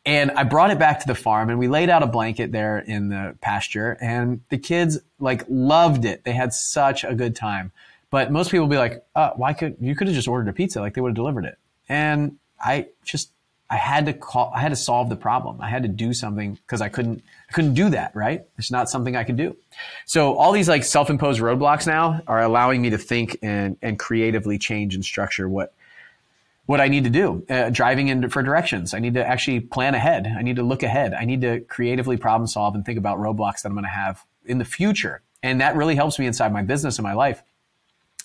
And 0.05 0.31
I 0.31 0.43
brought 0.43 0.71
it 0.71 0.79
back 0.79 0.99
to 1.01 1.07
the 1.07 1.15
farm 1.15 1.49
and 1.49 1.57
we 1.59 1.67
laid 1.67 1.89
out 1.89 2.03
a 2.03 2.07
blanket 2.07 2.51
there 2.51 2.79
in 2.79 3.09
the 3.09 3.37
pasture 3.41 3.97
and 4.01 4.41
the 4.49 4.57
kids 4.57 4.99
like 5.19 5.45
loved 5.47 6.03
it. 6.03 6.23
They 6.23 6.33
had 6.33 6.53
such 6.53 7.03
a 7.03 7.15
good 7.15 7.35
time. 7.35 7.71
But 8.09 8.31
most 8.31 8.51
people 8.51 8.67
be 8.67 8.77
like, 8.77 9.03
uh, 9.15 9.31
why 9.35 9.53
could 9.53 9.75
you 9.79 9.95
could 9.95 10.07
have 10.07 10.15
just 10.15 10.27
ordered 10.27 10.49
a 10.49 10.53
pizza? 10.53 10.79
Like 10.81 10.93
they 10.93 11.01
would 11.01 11.09
have 11.09 11.15
delivered 11.15 11.45
it. 11.45 11.57
And 11.89 12.37
I 12.59 12.87
just 13.03 13.32
I 13.73 13.77
had 13.77 14.05
to 14.05 14.13
call 14.13 14.51
I 14.53 14.61
had 14.61 14.69
to 14.69 14.75
solve 14.75 15.09
the 15.09 15.15
problem. 15.15 15.59
I 15.59 15.67
had 15.67 15.81
to 15.81 15.89
do 15.89 16.13
something 16.13 16.53
because 16.53 16.79
I 16.79 16.89
couldn't 16.89 17.23
couldn't 17.53 17.73
do 17.73 17.89
that, 17.89 18.15
right? 18.15 18.45
It's 18.59 18.69
not 18.69 18.87
something 18.87 19.15
I 19.15 19.23
could 19.23 19.35
do. 19.35 19.57
So 20.05 20.37
all 20.37 20.51
these 20.51 20.69
like 20.69 20.83
self-imposed 20.83 21.41
roadblocks 21.41 21.87
now 21.87 22.21
are 22.27 22.43
allowing 22.43 22.83
me 22.83 22.91
to 22.91 22.99
think 22.99 23.39
and 23.41 23.75
and 23.81 23.97
creatively 23.97 24.59
change 24.59 24.93
and 24.93 25.03
structure 25.03 25.49
what 25.49 25.73
what 26.67 26.81
I 26.81 26.87
need 26.87 27.03
to 27.05 27.09
do, 27.09 27.43
uh, 27.49 27.71
driving 27.71 28.09
in 28.09 28.29
for 28.29 28.43
directions. 28.43 28.93
I 28.93 28.99
need 28.99 29.15
to 29.15 29.27
actually 29.27 29.59
plan 29.61 29.95
ahead. 29.95 30.27
I 30.27 30.43
need 30.43 30.57
to 30.57 30.63
look 30.63 30.83
ahead. 30.83 31.15
I 31.15 31.25
need 31.25 31.41
to 31.41 31.61
creatively 31.61 32.15
problem 32.15 32.45
solve 32.45 32.75
and 32.75 32.85
think 32.85 32.99
about 32.99 33.17
roadblocks 33.17 33.63
that 33.63 33.69
I'm 33.69 33.73
going 33.73 33.85
to 33.85 33.89
have 33.89 34.23
in 34.45 34.59
the 34.59 34.65
future. 34.65 35.23
And 35.41 35.61
that 35.61 35.75
really 35.75 35.95
helps 35.95 36.19
me 36.19 36.27
inside 36.27 36.53
my 36.53 36.61
business 36.61 36.99
and 36.99 37.03
my 37.03 37.13
life. 37.13 37.41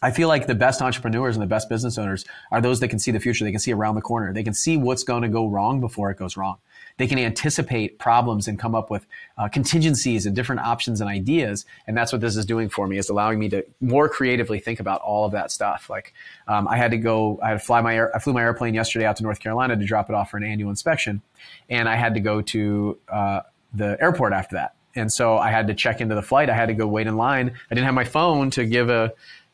I 0.00 0.11
feel 0.12 0.28
like 0.28 0.47
the 0.47 0.55
best 0.55 0.81
entrepreneurs 0.81 1.35
and 1.35 1.43
the 1.43 1.49
best 1.49 1.69
business 1.69 1.99
owners 1.99 2.25
are 2.52 2.61
those 2.61 2.81
that 2.81 2.88
can 2.88 2.99
see 2.99 3.11
the 3.11 3.21
future. 3.21 3.45
They 3.45 3.50
can 3.50 3.61
see 3.61 3.73
around 3.73 3.97
the 3.97 4.00
corner. 4.00 4.33
They 4.33 4.45
can 4.45 4.55
see 4.55 4.76
what's 4.76 5.02
going 5.02 5.23
to 5.23 5.28
go 5.28 5.49
wrong 5.49 5.81
before 5.81 6.11
it 6.11 6.19
goes 6.19 6.37
wrong. 6.37 6.59
They 6.99 7.07
can 7.07 7.19
anticipate 7.19 7.99
problems 7.99 8.49
and 8.49 8.59
come 8.59 8.75
up 8.75 8.90
with 8.90 9.07
uh, 9.37 9.49
contingencies 9.49 10.26
and 10.26 10.35
different 10.35 10.62
options 10.62 11.00
and 11.00 11.09
ideas. 11.09 11.64
And 11.87 11.97
that's 11.97 12.12
what 12.12 12.21
this 12.21 12.37
is 12.37 12.45
doing 12.45 12.69
for 12.69 12.87
me 12.87 12.99
is 12.99 13.09
allowing 13.09 13.38
me 13.38 13.49
to 13.50 13.64
more 13.81 14.09
creatively 14.09 14.59
think 14.59 14.81
about 14.81 15.00
all 15.00 15.25
of 15.25 15.33
that 15.33 15.50
stuff. 15.50 15.88
Like 15.88 16.12
um, 16.49 16.67
I 16.69 16.76
had 16.76 16.90
to 16.90 16.99
go, 16.99 17.38
I 17.43 17.49
had 17.49 17.55
to 17.55 17.61
fly 17.61 17.81
my, 17.81 17.95
air, 17.95 18.14
I 18.14 18.19
flew 18.19 18.33
my 18.33 18.43
airplane 18.43 18.75
yesterday 18.75 19.07
out 19.07 19.17
to 19.17 19.23
North 19.23 19.38
Carolina 19.40 19.76
to 19.76 19.85
drop 19.85 20.09
it 20.09 20.14
off 20.14 20.31
for 20.31 20.37
an 20.37 20.45
annual 20.45 20.71
inspection. 20.71 21.23
And 21.71 21.88
I 21.88 21.95
had 21.95 22.14
to 22.14 22.21
go 22.21 22.43
to 22.43 22.99
uh, 23.09 23.40
the 23.73 23.97
airport 24.00 24.33
after 24.33 24.57
that. 24.57 24.75
And 24.97 25.12
so 25.12 25.38
I 25.38 25.50
had 25.50 25.69
to 25.69 25.75
check 25.75 26.00
into 26.00 26.17
the 26.17 26.23
flight. 26.23 26.50
I 26.50 26.55
had 26.55 26.67
to 26.67 26.75
go 26.75 26.88
wait 26.88 27.07
in 27.07 27.17
line. 27.17 27.52
I 27.71 27.75
didn't 27.75 27.85
have 27.85 27.95
my 27.95 28.05
phone 28.05 28.50
to 28.50 28.64
give 28.64 28.90
a, 28.90 29.12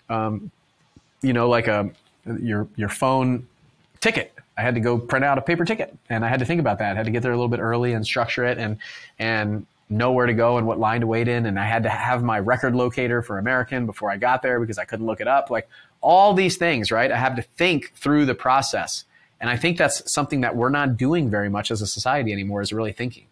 um, 0.09 0.51
you 1.23 1.33
know, 1.33 1.49
like 1.49 1.67
a, 1.67 1.91
your, 2.27 2.69
your 2.77 2.89
phone 2.89 3.47
ticket 4.01 4.35
I 4.57 4.63
had 4.63 4.75
to 4.75 4.81
go 4.81 4.99
print 4.99 5.25
out 5.25 5.39
a 5.39 5.43
paper 5.43 5.65
ticket, 5.65 5.97
and 6.09 6.25
I 6.25 6.29
had 6.29 6.39
to 6.39 6.47
think 6.47 6.61
about 6.61 6.79
that. 6.79 6.93
I 6.93 6.95
had 6.95 7.07
to 7.07 7.11
get 7.11 7.23
there 7.23 7.33
a 7.33 7.37
little 7.37 7.49
bit 7.49 7.61
early 7.61 7.93
and 7.93 8.07
structure 8.07 8.45
it, 8.45 8.59
and 8.59 8.79
and 9.19 9.67
know 9.91 10.13
where 10.13 10.27
to 10.27 10.33
go 10.33 10.59
and 10.59 10.67
what 10.67 10.79
line 10.79 11.01
to 11.01 11.07
wait 11.07 11.29
in. 11.29 11.47
And 11.47 11.59
I 11.59 11.67
had 11.67 11.83
to 11.83 11.89
have 11.91 12.23
my 12.23 12.39
record 12.39 12.75
locator 12.75 13.21
for 13.21 13.39
American 13.39 13.85
before 13.85 14.11
I 14.11 14.17
got 14.17 14.43
there 14.43 14.61
because 14.61 14.79
I 14.79 14.85
couldn't 14.85 15.07
look 15.07 15.21
it 15.21 15.29
up. 15.29 15.51
Like 15.51 15.69
all 16.01 16.35
these 16.35 16.57
things, 16.57 16.91
right? 16.91 17.11
I 17.11 17.17
have 17.17 17.37
to 17.37 17.43
think 17.43 17.93
through 17.95 18.27
the 18.27 18.35
process, 18.35 19.05
and 19.41 19.51
I 19.51 19.57
think 19.57 19.77
that's 19.77 20.13
something 20.13 20.43
that 20.43 20.55
we're 20.55 20.71
not 20.71 20.97
doing 20.97 21.31
very 21.31 21.49
much 21.49 21.71
as 21.71 21.83
a 21.83 21.87
society 21.87 22.33
anymore. 22.33 22.63
Is 22.63 22.73
really 22.73 22.93
thinking. 22.93 23.27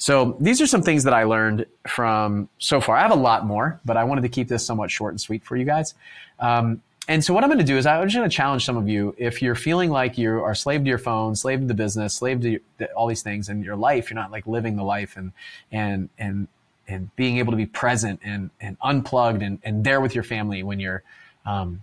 So 0.00 0.34
these 0.40 0.62
are 0.62 0.66
some 0.66 0.80
things 0.80 1.04
that 1.04 1.12
I 1.12 1.24
learned 1.24 1.66
from 1.86 2.48
so 2.58 2.80
far. 2.80 2.96
I 2.96 3.02
have 3.02 3.10
a 3.10 3.16
lot 3.16 3.44
more, 3.44 3.78
but 3.84 3.98
I 3.98 4.04
wanted 4.04 4.22
to 4.22 4.30
keep 4.30 4.48
this 4.48 4.64
somewhat 4.64 4.90
short 4.90 5.12
and 5.12 5.20
sweet 5.20 5.44
for 5.44 5.58
you 5.58 5.66
guys. 5.66 5.92
Um, 6.38 6.80
and 7.06 7.22
so 7.22 7.34
what 7.34 7.44
I'm 7.44 7.50
going 7.50 7.58
to 7.58 7.66
do 7.66 7.76
is 7.76 7.84
I'm 7.84 8.08
just 8.08 8.16
going 8.16 8.28
to 8.28 8.34
challenge 8.34 8.64
some 8.64 8.78
of 8.78 8.88
you. 8.88 9.14
If 9.18 9.42
you're 9.42 9.54
feeling 9.54 9.90
like 9.90 10.16
you 10.16 10.42
are 10.42 10.54
slave 10.54 10.84
to 10.84 10.88
your 10.88 10.96
phone, 10.96 11.36
slave 11.36 11.60
to 11.60 11.66
the 11.66 11.74
business, 11.74 12.14
slave 12.14 12.40
to 12.40 12.60
all 12.96 13.08
these 13.08 13.22
things 13.22 13.50
in 13.50 13.62
your 13.62 13.76
life, 13.76 14.08
you're 14.08 14.14
not 14.14 14.30
like 14.30 14.46
living 14.46 14.76
the 14.76 14.84
life 14.84 15.18
and 15.18 15.32
and 15.70 16.08
and 16.18 16.48
and 16.88 17.14
being 17.16 17.36
able 17.36 17.50
to 17.50 17.58
be 17.58 17.66
present 17.66 18.20
and 18.24 18.48
and 18.58 18.78
unplugged 18.80 19.42
and, 19.42 19.58
and 19.64 19.84
there 19.84 20.00
with 20.00 20.14
your 20.14 20.24
family 20.24 20.62
when 20.62 20.80
you're 20.80 21.02
um, 21.44 21.82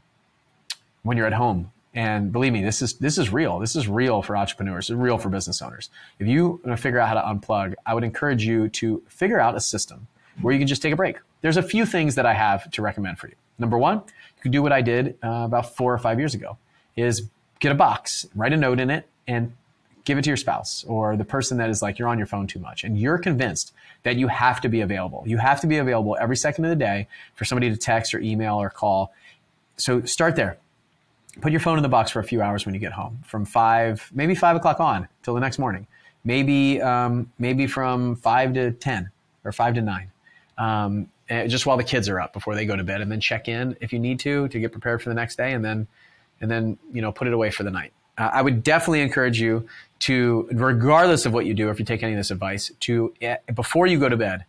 when 1.03 1.17
you're 1.17 1.27
at 1.27 1.33
home. 1.33 1.71
And 1.97 2.31
believe 2.31 2.53
me, 2.53 2.63
this 2.63 2.83
is 2.83 2.93
this 2.93 3.17
is 3.17 3.33
real. 3.33 3.57
This 3.57 3.75
is 3.75 3.87
real 3.87 4.21
for 4.21 4.37
entrepreneurs. 4.37 4.91
It's 4.91 4.95
real 4.95 5.17
for 5.17 5.29
business 5.29 5.63
owners. 5.63 5.89
If 6.19 6.27
you 6.27 6.61
want 6.63 6.65
to 6.65 6.77
figure 6.77 6.99
out 6.99 7.07
how 7.07 7.15
to 7.15 7.21
unplug, 7.21 7.73
I 7.87 7.95
would 7.95 8.03
encourage 8.03 8.45
you 8.45 8.69
to 8.69 9.01
figure 9.07 9.39
out 9.39 9.55
a 9.55 9.59
system 9.59 10.07
where 10.41 10.53
you 10.53 10.59
can 10.59 10.67
just 10.67 10.83
take 10.83 10.93
a 10.93 10.95
break. 10.95 11.17
There's 11.41 11.57
a 11.57 11.63
few 11.63 11.87
things 11.87 12.13
that 12.13 12.27
I 12.27 12.33
have 12.33 12.69
to 12.69 12.83
recommend 12.83 13.17
for 13.17 13.29
you. 13.29 13.33
Number 13.57 13.79
one, 13.79 13.97
you 13.97 14.41
can 14.43 14.51
do 14.51 14.61
what 14.61 14.71
I 14.71 14.81
did 14.81 15.17
uh, 15.23 15.45
about 15.45 15.75
four 15.75 15.91
or 15.91 15.97
five 15.97 16.19
years 16.19 16.35
ago 16.35 16.59
is 16.95 17.29
get 17.59 17.71
a 17.71 17.75
box, 17.75 18.27
write 18.35 18.53
a 18.53 18.57
note 18.57 18.79
in 18.79 18.91
it, 18.91 19.09
and 19.27 19.53
give 20.05 20.19
it 20.19 20.21
to 20.25 20.29
your 20.29 20.37
spouse 20.37 20.85
or 20.87 21.17
the 21.17 21.25
person 21.25 21.57
that 21.57 21.71
is 21.71 21.81
like, 21.81 21.97
you're 21.97 22.07
on 22.07 22.19
your 22.19 22.27
phone 22.27 22.45
too 22.45 22.59
much. 22.59 22.83
And 22.83 22.99
you're 22.99 23.17
convinced 23.17 23.73
that 24.03 24.17
you 24.17 24.27
have 24.27 24.61
to 24.61 24.69
be 24.69 24.81
available. 24.81 25.23
You 25.25 25.39
have 25.39 25.61
to 25.61 25.67
be 25.67 25.77
available 25.77 26.15
every 26.21 26.37
second 26.37 26.65
of 26.65 26.69
the 26.69 26.75
day 26.75 27.07
for 27.33 27.43
somebody 27.43 27.71
to 27.71 27.75
text 27.75 28.13
or 28.13 28.19
email 28.19 28.61
or 28.61 28.69
call. 28.69 29.13
So 29.77 30.03
start 30.03 30.35
there. 30.35 30.57
Put 31.41 31.51
your 31.51 31.61
phone 31.61 31.77
in 31.77 31.83
the 31.83 31.89
box 31.89 32.11
for 32.11 32.19
a 32.19 32.23
few 32.23 32.41
hours 32.41 32.65
when 32.65 32.73
you 32.73 32.79
get 32.79 32.93
home, 32.93 33.19
from 33.25 33.45
five, 33.45 34.09
maybe 34.13 34.35
five 34.35 34.55
o'clock 34.55 34.79
on 34.79 35.07
till 35.23 35.33
the 35.33 35.39
next 35.39 35.59
morning. 35.59 35.87
Maybe, 36.23 36.81
um, 36.81 37.31
maybe 37.39 37.67
from 37.67 38.15
five 38.15 38.53
to 38.53 38.71
10 38.71 39.09
or 39.45 39.51
five 39.51 39.75
to 39.75 39.81
nine. 39.81 40.11
Um, 40.57 41.09
Eh, 41.29 41.47
just 41.47 41.65
while 41.65 41.75
the 41.75 41.83
kids 41.83 42.07
are 42.07 42.19
up 42.21 42.31
before 42.31 42.55
they 42.55 42.65
go 42.65 42.75
to 42.75 42.83
bed, 42.83 43.01
and 43.01 43.11
then 43.11 43.19
check 43.19 43.49
in 43.49 43.75
if 43.81 43.91
you 43.91 43.99
need 43.99 44.19
to 44.19 44.47
to 44.47 44.59
get 44.59 44.71
prepared 44.71 45.01
for 45.01 45.09
the 45.09 45.15
next 45.15 45.35
day, 45.35 45.51
and 45.51 45.63
then 45.63 45.87
and 46.39 46.49
then 46.49 46.77
you 46.93 47.01
know 47.01 47.11
put 47.11 47.27
it 47.27 47.33
away 47.33 47.51
for 47.51 47.63
the 47.63 47.71
night. 47.71 47.91
Uh, 48.17 48.29
I 48.31 48.41
would 48.41 48.63
definitely 48.63 49.01
encourage 49.01 49.39
you 49.39 49.67
to, 49.99 50.47
regardless 50.51 51.25
of 51.25 51.33
what 51.33 51.45
you 51.45 51.53
do, 51.53 51.69
if 51.69 51.79
you 51.79 51.85
take 51.85 52.01
any 52.01 52.13
of 52.13 52.17
this 52.17 52.31
advice, 52.31 52.71
to 52.81 53.13
eh, 53.21 53.37
before 53.53 53.87
you 53.87 53.99
go 53.99 54.07
to 54.07 54.15
bed, 54.15 54.45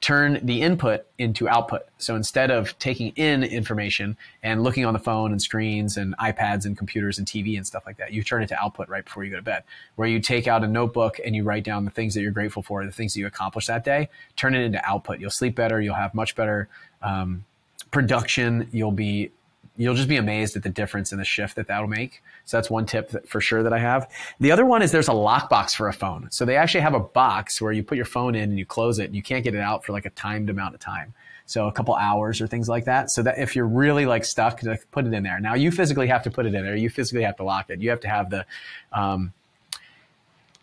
turn 0.00 0.38
the 0.44 0.62
input 0.62 1.06
into 1.18 1.48
output. 1.48 1.82
So 1.98 2.14
instead 2.14 2.52
of 2.52 2.78
taking 2.78 3.08
in 3.16 3.42
information 3.42 4.16
and 4.44 4.62
looking 4.62 4.84
on 4.84 4.92
the 4.92 5.00
phone 5.00 5.32
and 5.32 5.42
screens 5.42 5.96
and 5.96 6.16
iPads 6.18 6.66
and 6.66 6.78
computers 6.78 7.18
and 7.18 7.26
TV 7.26 7.56
and 7.56 7.66
stuff 7.66 7.82
like 7.84 7.96
that, 7.96 8.12
you 8.12 8.22
turn 8.22 8.42
it 8.42 8.46
to 8.48 8.62
output 8.62 8.88
right 8.88 9.04
before 9.04 9.24
you 9.24 9.30
go 9.30 9.36
to 9.36 9.42
bed, 9.42 9.64
where 9.96 10.06
you 10.06 10.20
take 10.20 10.46
out 10.46 10.62
a 10.62 10.68
notebook 10.68 11.18
and 11.24 11.34
you 11.34 11.42
write 11.42 11.64
down 11.64 11.84
the 11.84 11.90
things 11.90 12.14
that 12.14 12.20
you're 12.20 12.30
grateful 12.30 12.62
for, 12.62 12.84
the 12.84 12.92
things 12.92 13.14
that 13.14 13.20
you 13.20 13.26
accomplished 13.26 13.66
that 13.66 13.84
day, 13.84 14.08
turn 14.36 14.54
it 14.54 14.60
into 14.60 14.84
output. 14.88 15.18
You'll 15.18 15.30
sleep 15.30 15.56
better. 15.56 15.80
You'll 15.80 15.96
have 15.96 16.14
much 16.14 16.36
better 16.36 16.68
um, 17.02 17.44
production. 17.90 18.68
You'll 18.70 18.92
be 18.92 19.32
you'll 19.78 19.94
just 19.94 20.08
be 20.08 20.16
amazed 20.16 20.56
at 20.56 20.62
the 20.62 20.68
difference 20.68 21.12
in 21.12 21.18
the 21.18 21.24
shift 21.24 21.56
that 21.56 21.68
that'll 21.68 21.86
make. 21.88 22.22
So 22.44 22.56
that's 22.56 22.68
one 22.68 22.84
tip 22.84 23.10
that, 23.10 23.28
for 23.28 23.40
sure 23.40 23.62
that 23.62 23.72
I 23.72 23.78
have. 23.78 24.10
The 24.40 24.50
other 24.52 24.66
one 24.66 24.82
is 24.82 24.92
there's 24.92 25.08
a 25.08 25.12
lockbox 25.12 25.74
for 25.74 25.88
a 25.88 25.92
phone. 25.92 26.28
So 26.30 26.44
they 26.44 26.56
actually 26.56 26.80
have 26.80 26.94
a 26.94 27.00
box 27.00 27.62
where 27.62 27.72
you 27.72 27.82
put 27.82 27.96
your 27.96 28.04
phone 28.04 28.34
in 28.34 28.50
and 28.50 28.58
you 28.58 28.66
close 28.66 28.98
it 28.98 29.04
and 29.04 29.14
you 29.14 29.22
can't 29.22 29.44
get 29.44 29.54
it 29.54 29.60
out 29.60 29.84
for 29.84 29.92
like 29.92 30.04
a 30.04 30.10
timed 30.10 30.50
amount 30.50 30.74
of 30.74 30.80
time. 30.80 31.14
So 31.46 31.68
a 31.68 31.72
couple 31.72 31.94
hours 31.94 32.42
or 32.42 32.46
things 32.46 32.68
like 32.68 32.84
that. 32.84 33.10
So 33.10 33.22
that 33.22 33.38
if 33.38 33.56
you're 33.56 33.66
really 33.66 34.04
like 34.04 34.24
stuck, 34.24 34.60
to 34.60 34.78
put 34.90 35.06
it 35.06 35.14
in 35.14 35.22
there. 35.22 35.40
Now 35.40 35.54
you 35.54 35.70
physically 35.70 36.08
have 36.08 36.24
to 36.24 36.30
put 36.30 36.44
it 36.44 36.54
in 36.54 36.64
there. 36.64 36.76
You 36.76 36.90
physically 36.90 37.22
have 37.22 37.36
to 37.36 37.44
lock 37.44 37.70
it. 37.70 37.80
You 37.80 37.88
have 37.90 38.00
to 38.00 38.08
have 38.08 38.30
the, 38.30 38.44
um, 38.92 39.32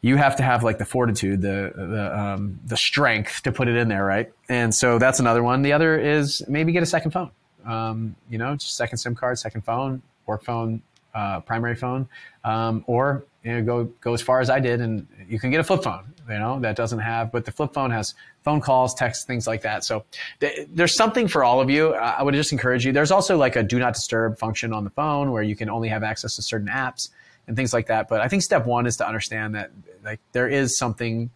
you 0.01 0.17
have 0.17 0.35
to 0.35 0.43
have 0.43 0.63
like 0.63 0.77
the 0.77 0.85
fortitude, 0.85 1.41
the 1.41 1.71
the 1.75 2.19
um, 2.19 2.59
the 2.63 2.77
strength 2.77 3.41
to 3.41 3.51
put 3.51 3.67
it 3.67 3.75
in 3.75 3.87
there, 3.87 4.05
right? 4.05 4.31
And 4.47 4.75
so 4.75 4.99
that's 4.99 5.19
another 5.19 5.41
one. 5.41 5.63
The 5.63 5.73
other 5.73 5.97
is 5.97 6.43
maybe 6.47 6.71
get 6.73 6.83
a 6.83 6.85
second 6.85 7.09
phone 7.09 7.31
um, 7.65 8.15
you 8.29 8.37
know, 8.37 8.55
second 8.57 8.97
SIM 8.97 9.15
card, 9.15 9.39
second 9.39 9.61
phone, 9.61 10.01
work 10.25 10.43
phone, 10.43 10.81
uh, 11.13 11.39
primary 11.39 11.75
phone, 11.75 12.07
um, 12.43 12.83
or 12.87 13.25
you 13.43 13.53
know, 13.53 13.63
go 13.63 13.83
go 14.01 14.13
as 14.13 14.21
far 14.21 14.41
as 14.41 14.49
I 14.49 14.59
did, 14.59 14.81
and 14.81 15.07
you 15.27 15.39
can 15.39 15.51
get 15.51 15.59
a 15.59 15.63
flip 15.63 15.83
phone. 15.83 16.13
You 16.27 16.39
know 16.39 16.59
that 16.61 16.75
doesn't 16.75 16.99
have, 16.99 17.31
but 17.31 17.45
the 17.45 17.51
flip 17.51 17.73
phone 17.73 17.91
has 17.91 18.15
phone 18.43 18.59
calls, 18.59 18.93
text, 18.95 19.27
things 19.27 19.45
like 19.47 19.61
that. 19.61 19.83
So 19.83 20.03
th- 20.39 20.67
there's 20.71 20.95
something 20.95 21.27
for 21.27 21.43
all 21.43 21.61
of 21.61 21.69
you. 21.69 21.93
I 21.93 22.23
would 22.23 22.33
just 22.33 22.51
encourage 22.51 22.85
you. 22.85 22.91
There's 22.91 23.11
also 23.11 23.37
like 23.37 23.55
a 23.55 23.63
do 23.63 23.79
not 23.79 23.93
disturb 23.93 24.39
function 24.39 24.73
on 24.73 24.83
the 24.83 24.89
phone 24.89 25.31
where 25.31 25.43
you 25.43 25.55
can 25.55 25.69
only 25.69 25.89
have 25.89 26.03
access 26.03 26.35
to 26.35 26.41
certain 26.41 26.67
apps 26.67 27.09
and 27.47 27.55
things 27.55 27.73
like 27.73 27.87
that. 27.87 28.09
But 28.09 28.21
I 28.21 28.27
think 28.27 28.41
step 28.41 28.65
one 28.65 28.87
is 28.87 28.97
to 28.97 29.07
understand 29.07 29.55
that 29.55 29.71
like 30.03 30.19
there 30.31 30.47
is 30.47 30.77
something. 30.77 31.29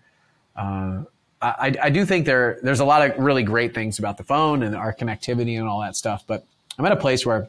Uh, 0.55 1.03
I, 1.41 1.73
I 1.81 1.89
do 1.89 2.05
think 2.05 2.25
there 2.25 2.59
there's 2.61 2.81
a 2.81 2.85
lot 2.85 3.09
of 3.09 3.17
really 3.17 3.43
great 3.43 3.73
things 3.73 3.97
about 3.97 4.17
the 4.17 4.23
phone 4.23 4.61
and 4.63 4.75
our 4.75 4.93
connectivity 4.93 5.57
and 5.57 5.67
all 5.67 5.79
that 5.81 5.95
stuff, 5.95 6.23
but 6.27 6.45
I'm 6.77 6.85
at 6.85 6.91
a 6.91 6.97
place 6.97 7.25
where 7.25 7.47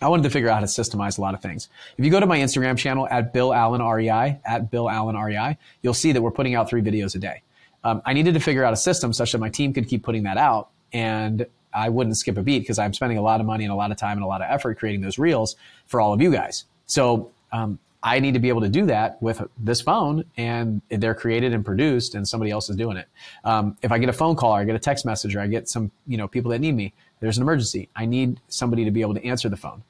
I 0.00 0.08
wanted 0.08 0.24
to 0.24 0.30
figure 0.30 0.48
out 0.48 0.54
how 0.54 0.60
to 0.60 0.66
systemize 0.66 1.18
a 1.18 1.20
lot 1.20 1.34
of 1.34 1.40
things. 1.40 1.68
If 1.96 2.04
you 2.04 2.10
go 2.10 2.18
to 2.18 2.26
my 2.26 2.38
Instagram 2.38 2.76
channel 2.76 3.06
at 3.08 3.32
Bill 3.32 3.54
Allen 3.54 3.82
REI 3.82 4.38
at 4.44 4.70
Bill 4.70 4.90
Allen 4.90 5.16
REI, 5.16 5.56
you'll 5.82 5.94
see 5.94 6.12
that 6.12 6.20
we're 6.20 6.30
putting 6.30 6.54
out 6.54 6.68
three 6.68 6.82
videos 6.82 7.14
a 7.14 7.18
day. 7.18 7.42
Um, 7.84 8.00
I 8.04 8.14
needed 8.14 8.34
to 8.34 8.40
figure 8.40 8.64
out 8.64 8.72
a 8.72 8.76
system 8.76 9.12
such 9.12 9.32
that 9.32 9.38
my 9.38 9.50
team 9.50 9.72
could 9.72 9.88
keep 9.88 10.02
putting 10.02 10.22
that 10.24 10.38
out, 10.38 10.70
and 10.92 11.46
I 11.72 11.90
wouldn't 11.90 12.16
skip 12.16 12.38
a 12.38 12.42
beat 12.42 12.60
because 12.60 12.78
I'm 12.78 12.94
spending 12.94 13.18
a 13.18 13.22
lot 13.22 13.40
of 13.40 13.46
money 13.46 13.64
and 13.64 13.72
a 13.72 13.76
lot 13.76 13.90
of 13.90 13.96
time 13.98 14.16
and 14.16 14.24
a 14.24 14.26
lot 14.26 14.40
of 14.40 14.46
effort 14.50 14.78
creating 14.78 15.02
those 15.02 15.18
reels 15.18 15.56
for 15.86 16.00
all 16.00 16.12
of 16.12 16.20
you 16.20 16.32
guys. 16.32 16.64
So 16.86 17.30
um, 17.52 17.78
I 18.06 18.20
need 18.20 18.34
to 18.34 18.38
be 18.38 18.50
able 18.50 18.60
to 18.60 18.68
do 18.68 18.84
that 18.86 19.20
with 19.22 19.42
this 19.58 19.80
phone 19.80 20.26
and 20.36 20.82
they're 20.90 21.14
created 21.14 21.54
and 21.54 21.64
produced 21.64 22.14
and 22.14 22.28
somebody 22.28 22.50
else 22.50 22.68
is 22.68 22.76
doing 22.76 22.98
it. 22.98 23.08
Um, 23.44 23.78
if 23.80 23.90
I 23.90 23.98
get 23.98 24.10
a 24.10 24.12
phone 24.12 24.36
call 24.36 24.52
or 24.52 24.58
I 24.58 24.64
get 24.64 24.76
a 24.76 24.78
text 24.78 25.06
message 25.06 25.34
or 25.34 25.40
I 25.40 25.46
get 25.46 25.70
some, 25.70 25.90
you 26.06 26.18
know, 26.18 26.28
people 26.28 26.50
that 26.50 26.60
need 26.60 26.72
me, 26.72 26.92
there's 27.20 27.38
an 27.38 27.42
emergency. 27.42 27.88
I 27.96 28.04
need 28.04 28.40
somebody 28.48 28.84
to 28.84 28.90
be 28.90 29.00
able 29.00 29.14
to 29.14 29.24
answer 29.24 29.48
the 29.48 29.56
phone. 29.56 29.82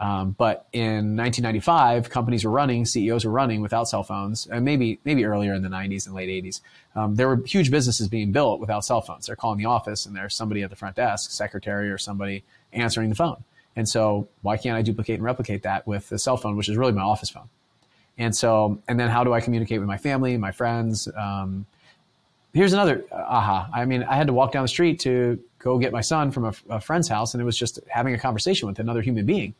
Um, 0.00 0.34
but 0.36 0.66
in 0.72 1.14
1995, 1.16 2.10
companies 2.10 2.44
were 2.44 2.50
running, 2.50 2.86
CEOs 2.86 3.24
were 3.24 3.30
running 3.30 3.60
without 3.60 3.84
cell 3.84 4.02
phones, 4.02 4.46
and 4.46 4.64
maybe 4.64 4.98
maybe 5.04 5.26
earlier 5.26 5.52
in 5.52 5.62
the 5.62 5.68
90s 5.68 6.06
and 6.06 6.14
late 6.14 6.30
80s, 6.42 6.62
um, 6.96 7.16
there 7.16 7.28
were 7.28 7.36
huge 7.44 7.70
businesses 7.70 8.08
being 8.08 8.32
built 8.32 8.60
without 8.60 8.82
cell 8.82 9.02
phones. 9.02 9.26
They're 9.26 9.36
calling 9.36 9.58
the 9.58 9.66
office, 9.66 10.06
and 10.06 10.16
there's 10.16 10.34
somebody 10.34 10.62
at 10.62 10.70
the 10.70 10.76
front 10.76 10.96
desk, 10.96 11.30
secretary 11.30 11.90
or 11.90 11.98
somebody 11.98 12.44
answering 12.72 13.10
the 13.10 13.14
phone. 13.14 13.44
And 13.76 13.86
so, 13.86 14.26
why 14.40 14.56
can't 14.56 14.74
I 14.76 14.80
duplicate 14.80 15.16
and 15.16 15.24
replicate 15.24 15.64
that 15.64 15.86
with 15.86 16.08
the 16.08 16.18
cell 16.18 16.38
phone, 16.38 16.56
which 16.56 16.70
is 16.70 16.78
really 16.78 16.92
my 16.92 17.02
office 17.02 17.28
phone? 17.28 17.50
And 18.20 18.36
so, 18.36 18.78
and 18.86 19.00
then 19.00 19.08
how 19.08 19.24
do 19.24 19.32
I 19.32 19.40
communicate 19.40 19.80
with 19.80 19.88
my 19.88 19.96
family, 19.96 20.36
my 20.36 20.52
friends? 20.52 21.08
Um, 21.16 21.64
here's 22.52 22.74
another 22.74 23.02
uh, 23.10 23.14
aha. 23.16 23.70
I 23.72 23.86
mean, 23.86 24.02
I 24.02 24.14
had 24.14 24.26
to 24.26 24.34
walk 24.34 24.52
down 24.52 24.62
the 24.62 24.68
street 24.68 25.00
to 25.00 25.42
go 25.58 25.78
get 25.78 25.90
my 25.90 26.02
son 26.02 26.30
from 26.30 26.44
a, 26.44 26.52
a 26.68 26.80
friend's 26.80 27.08
house, 27.08 27.32
and 27.32 27.40
it 27.40 27.44
was 27.44 27.56
just 27.56 27.80
having 27.88 28.12
a 28.14 28.18
conversation 28.18 28.68
with 28.68 28.78
another 28.78 29.00
human 29.00 29.24
being. 29.24 29.54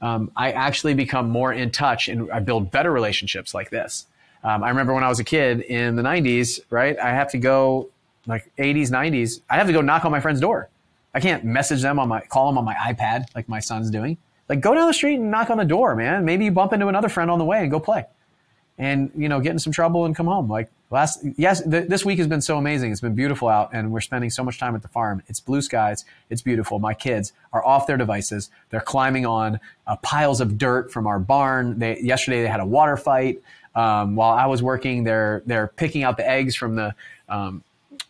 Um, 0.00 0.32
I 0.34 0.52
actually 0.52 0.94
become 0.94 1.28
more 1.28 1.52
in 1.52 1.70
touch 1.70 2.08
and 2.08 2.32
I 2.32 2.38
build 2.40 2.70
better 2.70 2.90
relationships 2.90 3.52
like 3.52 3.68
this. 3.68 4.06
Um, 4.42 4.62
I 4.62 4.70
remember 4.70 4.94
when 4.94 5.04
I 5.04 5.08
was 5.08 5.18
a 5.18 5.24
kid 5.24 5.60
in 5.60 5.96
the 5.96 6.02
90s, 6.02 6.60
right? 6.70 6.98
I 6.98 7.10
have 7.10 7.30
to 7.32 7.38
go 7.38 7.90
like 8.26 8.50
80s, 8.56 8.90
90s. 8.90 9.40
I 9.50 9.56
have 9.56 9.66
to 9.66 9.72
go 9.72 9.80
knock 9.80 10.04
on 10.04 10.12
my 10.12 10.20
friend's 10.20 10.40
door. 10.40 10.68
I 11.12 11.20
can't 11.20 11.44
message 11.44 11.82
them 11.82 11.98
on 11.98 12.08
my, 12.08 12.20
call 12.20 12.46
them 12.46 12.56
on 12.56 12.64
my 12.64 12.74
iPad 12.74 13.24
like 13.34 13.48
my 13.48 13.58
son's 13.58 13.90
doing. 13.90 14.16
Like 14.48 14.60
go 14.60 14.74
down 14.74 14.86
the 14.86 14.94
street 14.94 15.16
and 15.16 15.30
knock 15.30 15.50
on 15.50 15.58
the 15.58 15.64
door, 15.64 15.94
man. 15.94 16.24
Maybe 16.24 16.44
you 16.44 16.50
bump 16.50 16.72
into 16.72 16.88
another 16.88 17.08
friend 17.08 17.30
on 17.30 17.38
the 17.38 17.44
way 17.44 17.60
and 17.60 17.70
go 17.70 17.80
play 17.80 18.06
and, 18.78 19.10
you 19.16 19.28
know, 19.28 19.40
get 19.40 19.52
in 19.52 19.58
some 19.58 19.72
trouble 19.72 20.04
and 20.04 20.14
come 20.14 20.26
home. 20.26 20.48
Like 20.48 20.70
last, 20.90 21.24
yes, 21.36 21.62
th- 21.62 21.88
this 21.88 22.04
week 22.04 22.18
has 22.18 22.28
been 22.28 22.40
so 22.40 22.56
amazing. 22.56 22.92
It's 22.92 23.00
been 23.00 23.14
beautiful 23.14 23.48
out 23.48 23.70
and 23.72 23.92
we're 23.92 24.00
spending 24.00 24.30
so 24.30 24.44
much 24.44 24.58
time 24.58 24.74
at 24.74 24.82
the 24.82 24.88
farm. 24.88 25.22
It's 25.26 25.40
blue 25.40 25.60
skies. 25.60 26.04
It's 26.30 26.42
beautiful. 26.42 26.78
My 26.78 26.94
kids 26.94 27.32
are 27.52 27.64
off 27.64 27.86
their 27.86 27.96
devices. 27.96 28.50
They're 28.70 28.80
climbing 28.80 29.26
on 29.26 29.58
uh, 29.86 29.96
piles 29.96 30.40
of 30.40 30.56
dirt 30.56 30.92
from 30.92 31.06
our 31.06 31.18
barn. 31.18 31.78
They, 31.78 32.00
yesterday 32.00 32.42
they 32.42 32.48
had 32.48 32.60
a 32.60 32.66
water 32.66 32.96
fight. 32.96 33.42
Um, 33.74 34.16
while 34.16 34.32
I 34.32 34.46
was 34.46 34.62
working, 34.62 35.04
they're, 35.04 35.42
they're 35.44 35.68
picking 35.68 36.04
out 36.04 36.16
the 36.16 36.28
eggs 36.28 36.54
from 36.54 36.76
the, 36.76 36.94
um, 37.28 37.62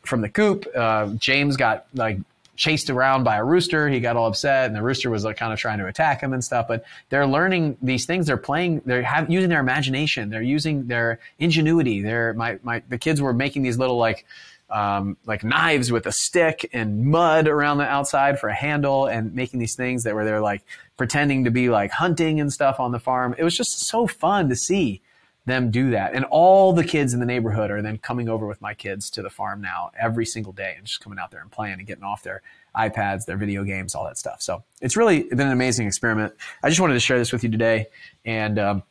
from 0.02 0.20
the 0.20 0.28
coop. 0.28 0.66
Uh, 0.74 1.08
James 1.14 1.56
got 1.56 1.86
like 1.94 2.18
chased 2.58 2.90
around 2.90 3.22
by 3.22 3.36
a 3.36 3.44
rooster. 3.44 3.88
He 3.88 4.00
got 4.00 4.16
all 4.16 4.26
upset, 4.26 4.66
and 4.66 4.76
the 4.76 4.82
rooster 4.82 5.08
was 5.08 5.24
like 5.24 5.38
kind 5.38 5.52
of 5.52 5.58
trying 5.58 5.78
to 5.78 5.86
attack 5.86 6.20
him 6.20 6.34
and 6.34 6.44
stuff. 6.44 6.68
But 6.68 6.84
they're 7.08 7.26
learning 7.26 7.78
these 7.80 8.04
things. 8.04 8.26
They're 8.26 8.36
playing. 8.36 8.82
They're 8.84 9.02
have, 9.02 9.30
using 9.30 9.48
their 9.48 9.60
imagination. 9.60 10.28
They're 10.28 10.42
using 10.42 10.88
their 10.88 11.20
ingenuity. 11.38 12.02
They're 12.02 12.34
my 12.34 12.58
my 12.62 12.82
the 12.88 12.98
kids 12.98 13.22
were 13.22 13.32
making 13.32 13.62
these 13.62 13.78
little 13.78 13.96
like. 13.96 14.26
Um, 14.70 15.16
like 15.24 15.44
knives 15.44 15.90
with 15.90 16.04
a 16.04 16.12
stick 16.12 16.68
and 16.74 17.06
mud 17.06 17.48
around 17.48 17.78
the 17.78 17.86
outside 17.86 18.38
for 18.38 18.50
a 18.50 18.54
handle 18.54 19.06
and 19.06 19.34
making 19.34 19.60
these 19.60 19.74
things 19.74 20.04
that 20.04 20.14
were 20.14 20.26
they're 20.26 20.42
like 20.42 20.62
pretending 20.98 21.44
to 21.44 21.50
be 21.50 21.70
like 21.70 21.90
hunting 21.90 22.38
and 22.38 22.52
stuff 22.52 22.78
on 22.78 22.92
the 22.92 22.98
farm. 23.00 23.34
It 23.38 23.44
was 23.44 23.56
just 23.56 23.86
so 23.86 24.06
fun 24.06 24.50
to 24.50 24.56
see 24.56 25.00
them 25.48 25.70
do 25.70 25.90
that. 25.90 26.14
And 26.14 26.24
all 26.26 26.72
the 26.72 26.84
kids 26.84 27.14
in 27.14 27.20
the 27.20 27.26
neighborhood 27.26 27.70
are 27.70 27.82
then 27.82 27.98
coming 27.98 28.28
over 28.28 28.46
with 28.46 28.60
my 28.60 28.74
kids 28.74 29.10
to 29.10 29.22
the 29.22 29.30
farm 29.30 29.60
now 29.60 29.90
every 29.98 30.26
single 30.26 30.52
day 30.52 30.74
and 30.76 30.86
just 30.86 31.00
coming 31.00 31.18
out 31.18 31.30
there 31.30 31.40
and 31.40 31.50
playing 31.50 31.78
and 31.78 31.86
getting 31.86 32.04
off 32.04 32.22
their 32.22 32.42
iPads, 32.76 33.24
their 33.24 33.36
video 33.36 33.64
games, 33.64 33.94
all 33.94 34.04
that 34.04 34.18
stuff. 34.18 34.40
So 34.40 34.62
it's 34.80 34.96
really 34.96 35.24
been 35.24 35.40
an 35.40 35.50
amazing 35.50 35.86
experiment. 35.86 36.34
I 36.62 36.68
just 36.68 36.80
wanted 36.80 36.94
to 36.94 37.00
share 37.00 37.18
this 37.18 37.32
with 37.32 37.42
you 37.42 37.50
today. 37.50 37.86
And, 38.24 38.58
um, 38.58 38.82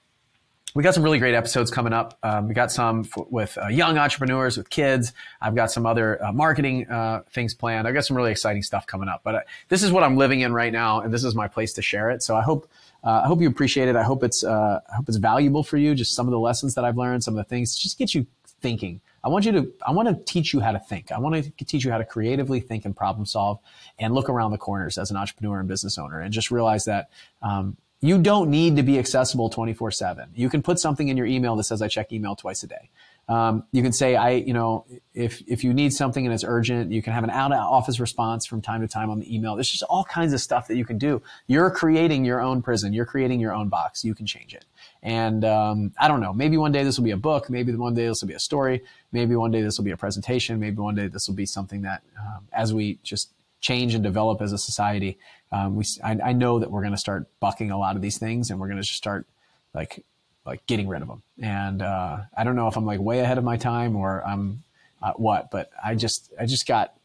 we 0.77 0.83
got 0.83 0.93
some 0.93 1.01
really 1.01 1.17
great 1.17 1.33
episodes 1.33 1.71
coming 1.71 1.91
up. 1.91 2.19
Um, 2.21 2.47
we 2.47 2.53
got 2.53 2.71
some 2.71 2.99
f- 2.99 3.25
with 3.31 3.57
uh, 3.57 3.67
young 3.67 3.97
entrepreneurs, 3.97 4.57
with 4.57 4.69
kids. 4.69 5.11
I've 5.41 5.55
got 5.55 5.71
some 5.71 5.87
other 5.87 6.23
uh, 6.23 6.31
marketing 6.31 6.87
uh, 6.87 7.23
things 7.31 7.55
planned. 7.55 7.87
I've 7.87 7.95
got 7.95 8.05
some 8.05 8.15
really 8.15 8.29
exciting 8.29 8.61
stuff 8.61 8.85
coming 8.85 9.09
up. 9.09 9.21
But 9.23 9.35
uh, 9.35 9.39
this 9.69 9.81
is 9.81 9.91
what 9.91 10.03
I'm 10.03 10.17
living 10.17 10.41
in 10.41 10.53
right 10.53 10.71
now, 10.71 11.01
and 11.01 11.11
this 11.11 11.23
is 11.23 11.33
my 11.33 11.47
place 11.47 11.73
to 11.73 11.81
share 11.81 12.11
it. 12.11 12.21
So 12.21 12.35
I 12.35 12.43
hope 12.43 12.69
uh, 13.03 13.21
I 13.23 13.27
hope 13.27 13.41
you 13.41 13.47
appreciate 13.47 13.87
it. 13.87 13.95
I 13.95 14.03
hope 14.03 14.23
it's 14.23 14.43
uh, 14.43 14.79
I 14.91 14.95
hope 14.95 15.07
it's 15.07 15.17
valuable 15.17 15.63
for 15.63 15.77
you. 15.77 15.95
Just 15.95 16.15
some 16.15 16.27
of 16.27 16.31
the 16.31 16.39
lessons 16.39 16.75
that 16.75 16.85
I've 16.85 16.97
learned, 16.97 17.23
some 17.23 17.37
of 17.37 17.37
the 17.37 17.49
things, 17.49 17.77
just 17.77 17.97
get 17.97 18.13
you 18.13 18.25
thinking. 18.61 19.01
I 19.23 19.29
want 19.29 19.45
you 19.45 19.51
to 19.53 19.71
I 19.85 19.91
want 19.91 20.07
to 20.09 20.31
teach 20.31 20.53
you 20.53 20.59
how 20.59 20.71
to 20.71 20.79
think. 20.79 21.11
I 21.11 21.19
want 21.19 21.57
to 21.57 21.65
teach 21.65 21.85
you 21.85 21.91
how 21.91 21.97
to 21.97 22.05
creatively 22.05 22.59
think 22.59 22.85
and 22.85 22.95
problem 22.95 23.25
solve, 23.25 23.59
and 23.99 24.13
look 24.13 24.29
around 24.29 24.51
the 24.51 24.57
corners 24.57 24.97
as 24.97 25.11
an 25.11 25.17
entrepreneur 25.17 25.59
and 25.59 25.67
business 25.67 25.97
owner, 25.97 26.19
and 26.19 26.33
just 26.33 26.51
realize 26.51 26.85
that. 26.85 27.09
Um, 27.41 27.77
you 27.99 28.21
don't 28.21 28.51
need 28.51 28.75
to 28.75 28.83
be 28.83 28.99
accessible 28.99 29.49
24 29.49 29.89
7. 29.89 30.29
You 30.35 30.49
can 30.49 30.61
put 30.61 30.79
something 30.79 31.07
in 31.07 31.17
your 31.17 31.25
email 31.25 31.55
that 31.55 31.63
says, 31.63 31.81
I 31.81 31.87
check 31.87 32.11
email 32.11 32.35
twice 32.35 32.61
a 32.61 32.67
day. 32.67 32.91
Um, 33.29 33.63
you 33.73 33.83
can 33.83 33.91
say, 33.91 34.15
I, 34.15 34.31
you 34.31 34.53
know, 34.53 34.85
if, 35.13 35.41
if 35.47 35.63
you 35.63 35.73
need 35.73 35.91
something 35.91 36.25
and 36.25 36.33
it's 36.33 36.45
urgent, 36.47 36.91
you 36.93 37.01
can 37.01 37.11
have 37.11 37.25
an 37.25 37.29
out 37.29 37.51
of 37.51 37.59
office 37.59 37.99
response 37.99 38.45
from 38.45 38.61
time 38.61 38.79
to 38.81 38.87
time 38.87 39.09
on 39.09 39.19
the 39.19 39.35
email. 39.35 39.55
There's 39.55 39.69
just 39.69 39.83
all 39.83 40.05
kinds 40.05 40.31
of 40.31 40.39
stuff 40.39 40.67
that 40.69 40.77
you 40.77 40.85
can 40.85 40.97
do. 40.97 41.21
You're 41.45 41.69
creating 41.69 42.23
your 42.23 42.39
own 42.39 42.61
prison. 42.61 42.93
You're 42.93 43.05
creating 43.05 43.41
your 43.41 43.53
own 43.53 43.67
box. 43.67 44.05
You 44.05 44.15
can 44.15 44.25
change 44.25 44.53
it. 44.53 44.63
And 45.03 45.43
um, 45.43 45.91
I 45.99 46.07
don't 46.07 46.21
know. 46.21 46.31
Maybe 46.31 46.55
one 46.55 46.71
day 46.71 46.83
this 46.83 46.97
will 46.97 47.03
be 47.03 47.11
a 47.11 47.17
book. 47.17 47.49
Maybe 47.49 47.75
one 47.75 47.93
day 47.93 48.07
this 48.07 48.21
will 48.21 48.29
be 48.29 48.33
a 48.33 48.39
story. 48.39 48.81
Maybe 49.11 49.35
one 49.35 49.51
day 49.51 49.61
this 49.61 49.77
will 49.77 49.85
be 49.85 49.91
a 49.91 49.97
presentation. 49.97 50.59
Maybe 50.59 50.77
one 50.77 50.95
day 50.95 51.07
this 51.07 51.27
will 51.27 51.35
be 51.35 51.45
something 51.45 51.81
that, 51.81 52.03
um, 52.17 52.47
as 52.53 52.73
we 52.73 52.99
just 53.03 53.33
change 53.59 53.93
and 53.93 54.03
develop 54.03 54.41
as 54.41 54.53
a 54.53 54.57
society, 54.57 55.17
um, 55.51 55.75
we 55.75 55.83
I, 56.03 56.17
I 56.23 56.33
know 56.33 56.59
that 56.59 56.71
we're 56.71 56.81
going 56.81 56.93
to 56.93 56.97
start 56.97 57.27
bucking 57.39 57.71
a 57.71 57.77
lot 57.77 57.95
of 57.95 58.01
these 58.01 58.17
things, 58.17 58.49
and 58.49 58.59
we're 58.59 58.67
going 58.67 58.77
to 58.77 58.83
just 58.83 58.97
start 58.97 59.25
like 59.73 60.05
like 60.47 60.65
getting 60.65 60.87
rid 60.87 61.01
of 61.01 61.07
them. 61.07 61.21
And 61.41 61.81
uh, 61.81 62.19
I 62.35 62.43
don't 62.43 62.55
know 62.55 62.67
if 62.67 62.77
I'm 62.77 62.85
like 62.85 62.99
way 62.99 63.19
ahead 63.19 63.37
of 63.37 63.43
my 63.43 63.57
time 63.57 63.95
or 63.95 64.25
I'm 64.25 64.63
uh, 65.01 65.13
what, 65.13 65.51
but 65.51 65.69
I 65.83 65.95
just 65.95 66.33
I 66.39 66.45
just 66.45 66.65
got 66.65 66.97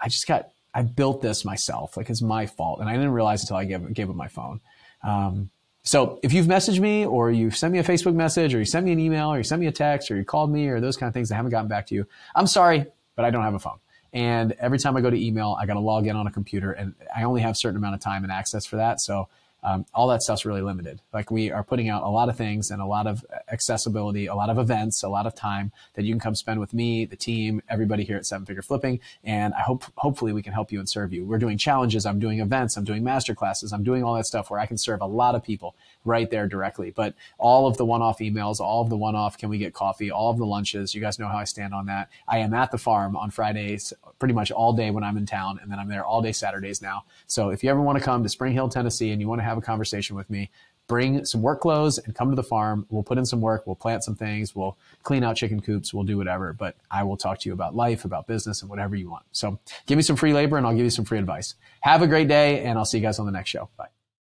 I 0.00 0.08
just 0.08 0.28
got 0.28 0.50
I 0.74 0.82
built 0.82 1.22
this 1.22 1.44
myself. 1.44 1.96
Like 1.96 2.10
it's 2.10 2.22
my 2.22 2.46
fault, 2.46 2.80
and 2.80 2.88
I 2.88 2.92
didn't 2.92 3.12
realize 3.12 3.42
until 3.42 3.56
I 3.56 3.64
gave 3.64 3.92
gave 3.94 4.10
up 4.10 4.16
my 4.16 4.28
phone. 4.28 4.60
Um, 5.02 5.50
so 5.82 6.18
if 6.22 6.32
you've 6.32 6.46
messaged 6.46 6.80
me 6.80 7.06
or 7.06 7.30
you've 7.30 7.56
sent 7.56 7.72
me 7.72 7.78
a 7.78 7.84
Facebook 7.84 8.14
message 8.14 8.54
or 8.54 8.58
you 8.58 8.64
sent 8.64 8.84
me 8.84 8.92
an 8.92 8.98
email 8.98 9.32
or 9.32 9.38
you 9.38 9.44
sent 9.44 9.60
me 9.60 9.68
a 9.68 9.72
text 9.72 10.10
or 10.10 10.16
you 10.16 10.24
called 10.24 10.50
me 10.50 10.66
or 10.66 10.80
those 10.80 10.96
kind 10.96 11.06
of 11.06 11.14
things 11.14 11.30
I 11.30 11.36
haven't 11.36 11.52
gotten 11.52 11.68
back 11.68 11.86
to 11.88 11.94
you, 11.94 12.06
I'm 12.34 12.48
sorry, 12.48 12.86
but 13.14 13.24
I 13.24 13.30
don't 13.30 13.44
have 13.44 13.54
a 13.54 13.60
phone. 13.60 13.78
And 14.12 14.52
every 14.58 14.80
time 14.80 14.96
I 14.96 15.00
go 15.00 15.10
to 15.10 15.16
email, 15.16 15.56
I 15.60 15.64
got 15.64 15.74
to 15.74 15.80
log 15.80 16.08
in 16.08 16.16
on 16.16 16.26
a 16.26 16.32
computer 16.32 16.72
and 16.72 16.94
I 17.14 17.22
only 17.22 17.40
have 17.42 17.52
a 17.52 17.54
certain 17.54 17.76
amount 17.76 17.94
of 17.94 18.00
time 18.00 18.24
and 18.24 18.32
access 18.32 18.66
for 18.66 18.76
that. 18.76 19.00
So 19.00 19.28
um, 19.62 19.84
all 19.94 20.08
that 20.08 20.22
stuff's 20.22 20.44
really 20.44 20.62
limited. 20.62 21.00
Like 21.12 21.30
we 21.30 21.50
are 21.50 21.64
putting 21.64 21.88
out 21.88 22.02
a 22.02 22.08
lot 22.08 22.28
of 22.28 22.36
things 22.36 22.70
and 22.70 22.80
a 22.80 22.86
lot 22.86 23.06
of 23.06 23.24
accessibility, 23.50 24.26
a 24.26 24.34
lot 24.34 24.50
of 24.50 24.58
events, 24.58 25.02
a 25.02 25.08
lot 25.08 25.26
of 25.26 25.34
time 25.34 25.72
that 25.94 26.04
you 26.04 26.12
can 26.12 26.20
come 26.20 26.34
spend 26.34 26.60
with 26.60 26.74
me, 26.74 27.04
the 27.04 27.16
team, 27.16 27.62
everybody 27.68 28.04
here 28.04 28.16
at 28.16 28.26
Seven 28.26 28.46
Figure 28.46 28.62
Flipping. 28.62 29.00
And 29.24 29.54
I 29.54 29.60
hope, 29.60 29.84
hopefully 29.96 30.32
we 30.32 30.42
can 30.42 30.52
help 30.52 30.72
you 30.72 30.78
and 30.78 30.88
serve 30.88 31.12
you. 31.12 31.24
We're 31.24 31.38
doing 31.38 31.58
challenges. 31.58 32.06
I'm 32.06 32.18
doing 32.18 32.40
events. 32.40 32.76
I'm 32.76 32.84
doing 32.84 33.04
master 33.04 33.34
classes. 33.34 33.72
I'm 33.72 33.82
doing 33.82 34.04
all 34.04 34.14
that 34.14 34.26
stuff 34.26 34.50
where 34.50 34.60
I 34.60 34.66
can 34.66 34.78
serve 34.78 35.00
a 35.00 35.06
lot 35.06 35.34
of 35.34 35.42
people 35.42 35.74
right 36.04 36.30
there 36.30 36.46
directly. 36.46 36.90
But 36.90 37.14
all 37.38 37.66
of 37.66 37.76
the 37.76 37.84
one-off 37.84 38.18
emails, 38.18 38.60
all 38.60 38.82
of 38.82 38.90
the 38.90 38.96
one-off, 38.96 39.38
can 39.38 39.48
we 39.48 39.58
get 39.58 39.74
coffee? 39.74 40.10
All 40.10 40.30
of 40.30 40.38
the 40.38 40.46
lunches. 40.46 40.94
You 40.94 41.00
guys 41.00 41.18
know 41.18 41.28
how 41.28 41.38
I 41.38 41.44
stand 41.44 41.74
on 41.74 41.86
that. 41.86 42.10
I 42.28 42.38
am 42.38 42.54
at 42.54 42.70
the 42.70 42.78
farm 42.78 43.16
on 43.16 43.30
Fridays, 43.30 43.92
pretty 44.18 44.34
much 44.34 44.50
all 44.50 44.72
day 44.72 44.90
when 44.90 45.04
I'm 45.04 45.16
in 45.16 45.26
town. 45.26 45.58
And 45.62 45.70
then 45.70 45.78
I'm 45.78 45.88
there 45.88 46.04
all 46.04 46.22
day 46.22 46.32
Saturdays 46.32 46.82
now. 46.82 47.04
So 47.26 47.50
if 47.50 47.62
you 47.62 47.70
ever 47.70 47.80
want 47.80 47.98
to 47.98 48.04
come 48.04 48.22
to 48.22 48.28
Spring 48.28 48.52
Hill, 48.52 48.68
Tennessee 48.68 49.10
and 49.10 49.20
you 49.20 49.28
want 49.28 49.40
to 49.40 49.44
have 49.44 49.58
a 49.58 49.62
conversation 49.62 50.16
with 50.16 50.30
me, 50.30 50.50
bring 50.86 51.24
some 51.24 51.42
work 51.42 51.60
clothes 51.60 51.98
and 51.98 52.14
come 52.14 52.30
to 52.30 52.36
the 52.36 52.42
farm. 52.42 52.86
We'll 52.90 53.02
put 53.02 53.18
in 53.18 53.26
some 53.26 53.40
work. 53.40 53.66
We'll 53.66 53.76
plant 53.76 54.04
some 54.04 54.14
things. 54.14 54.54
We'll 54.54 54.76
clean 55.02 55.24
out 55.24 55.36
chicken 55.36 55.60
coops. 55.60 55.92
We'll 55.92 56.04
do 56.04 56.16
whatever. 56.16 56.52
But 56.52 56.76
I 56.90 57.02
will 57.02 57.16
talk 57.16 57.40
to 57.40 57.48
you 57.48 57.52
about 57.52 57.74
life, 57.74 58.04
about 58.04 58.26
business, 58.26 58.62
and 58.62 58.70
whatever 58.70 58.96
you 58.96 59.10
want. 59.10 59.24
So 59.32 59.58
give 59.86 59.96
me 59.96 60.02
some 60.02 60.16
free 60.16 60.32
labor 60.32 60.56
and 60.56 60.66
I'll 60.66 60.74
give 60.74 60.84
you 60.84 60.90
some 60.90 61.04
free 61.04 61.18
advice. 61.18 61.54
Have 61.80 62.02
a 62.02 62.06
great 62.06 62.28
day, 62.28 62.64
and 62.64 62.78
I'll 62.78 62.84
see 62.84 62.98
you 62.98 63.02
guys 63.02 63.18
on 63.18 63.26
the 63.26 63.32
next 63.32 63.50
show. 63.50 63.68
Bye. 63.76 63.95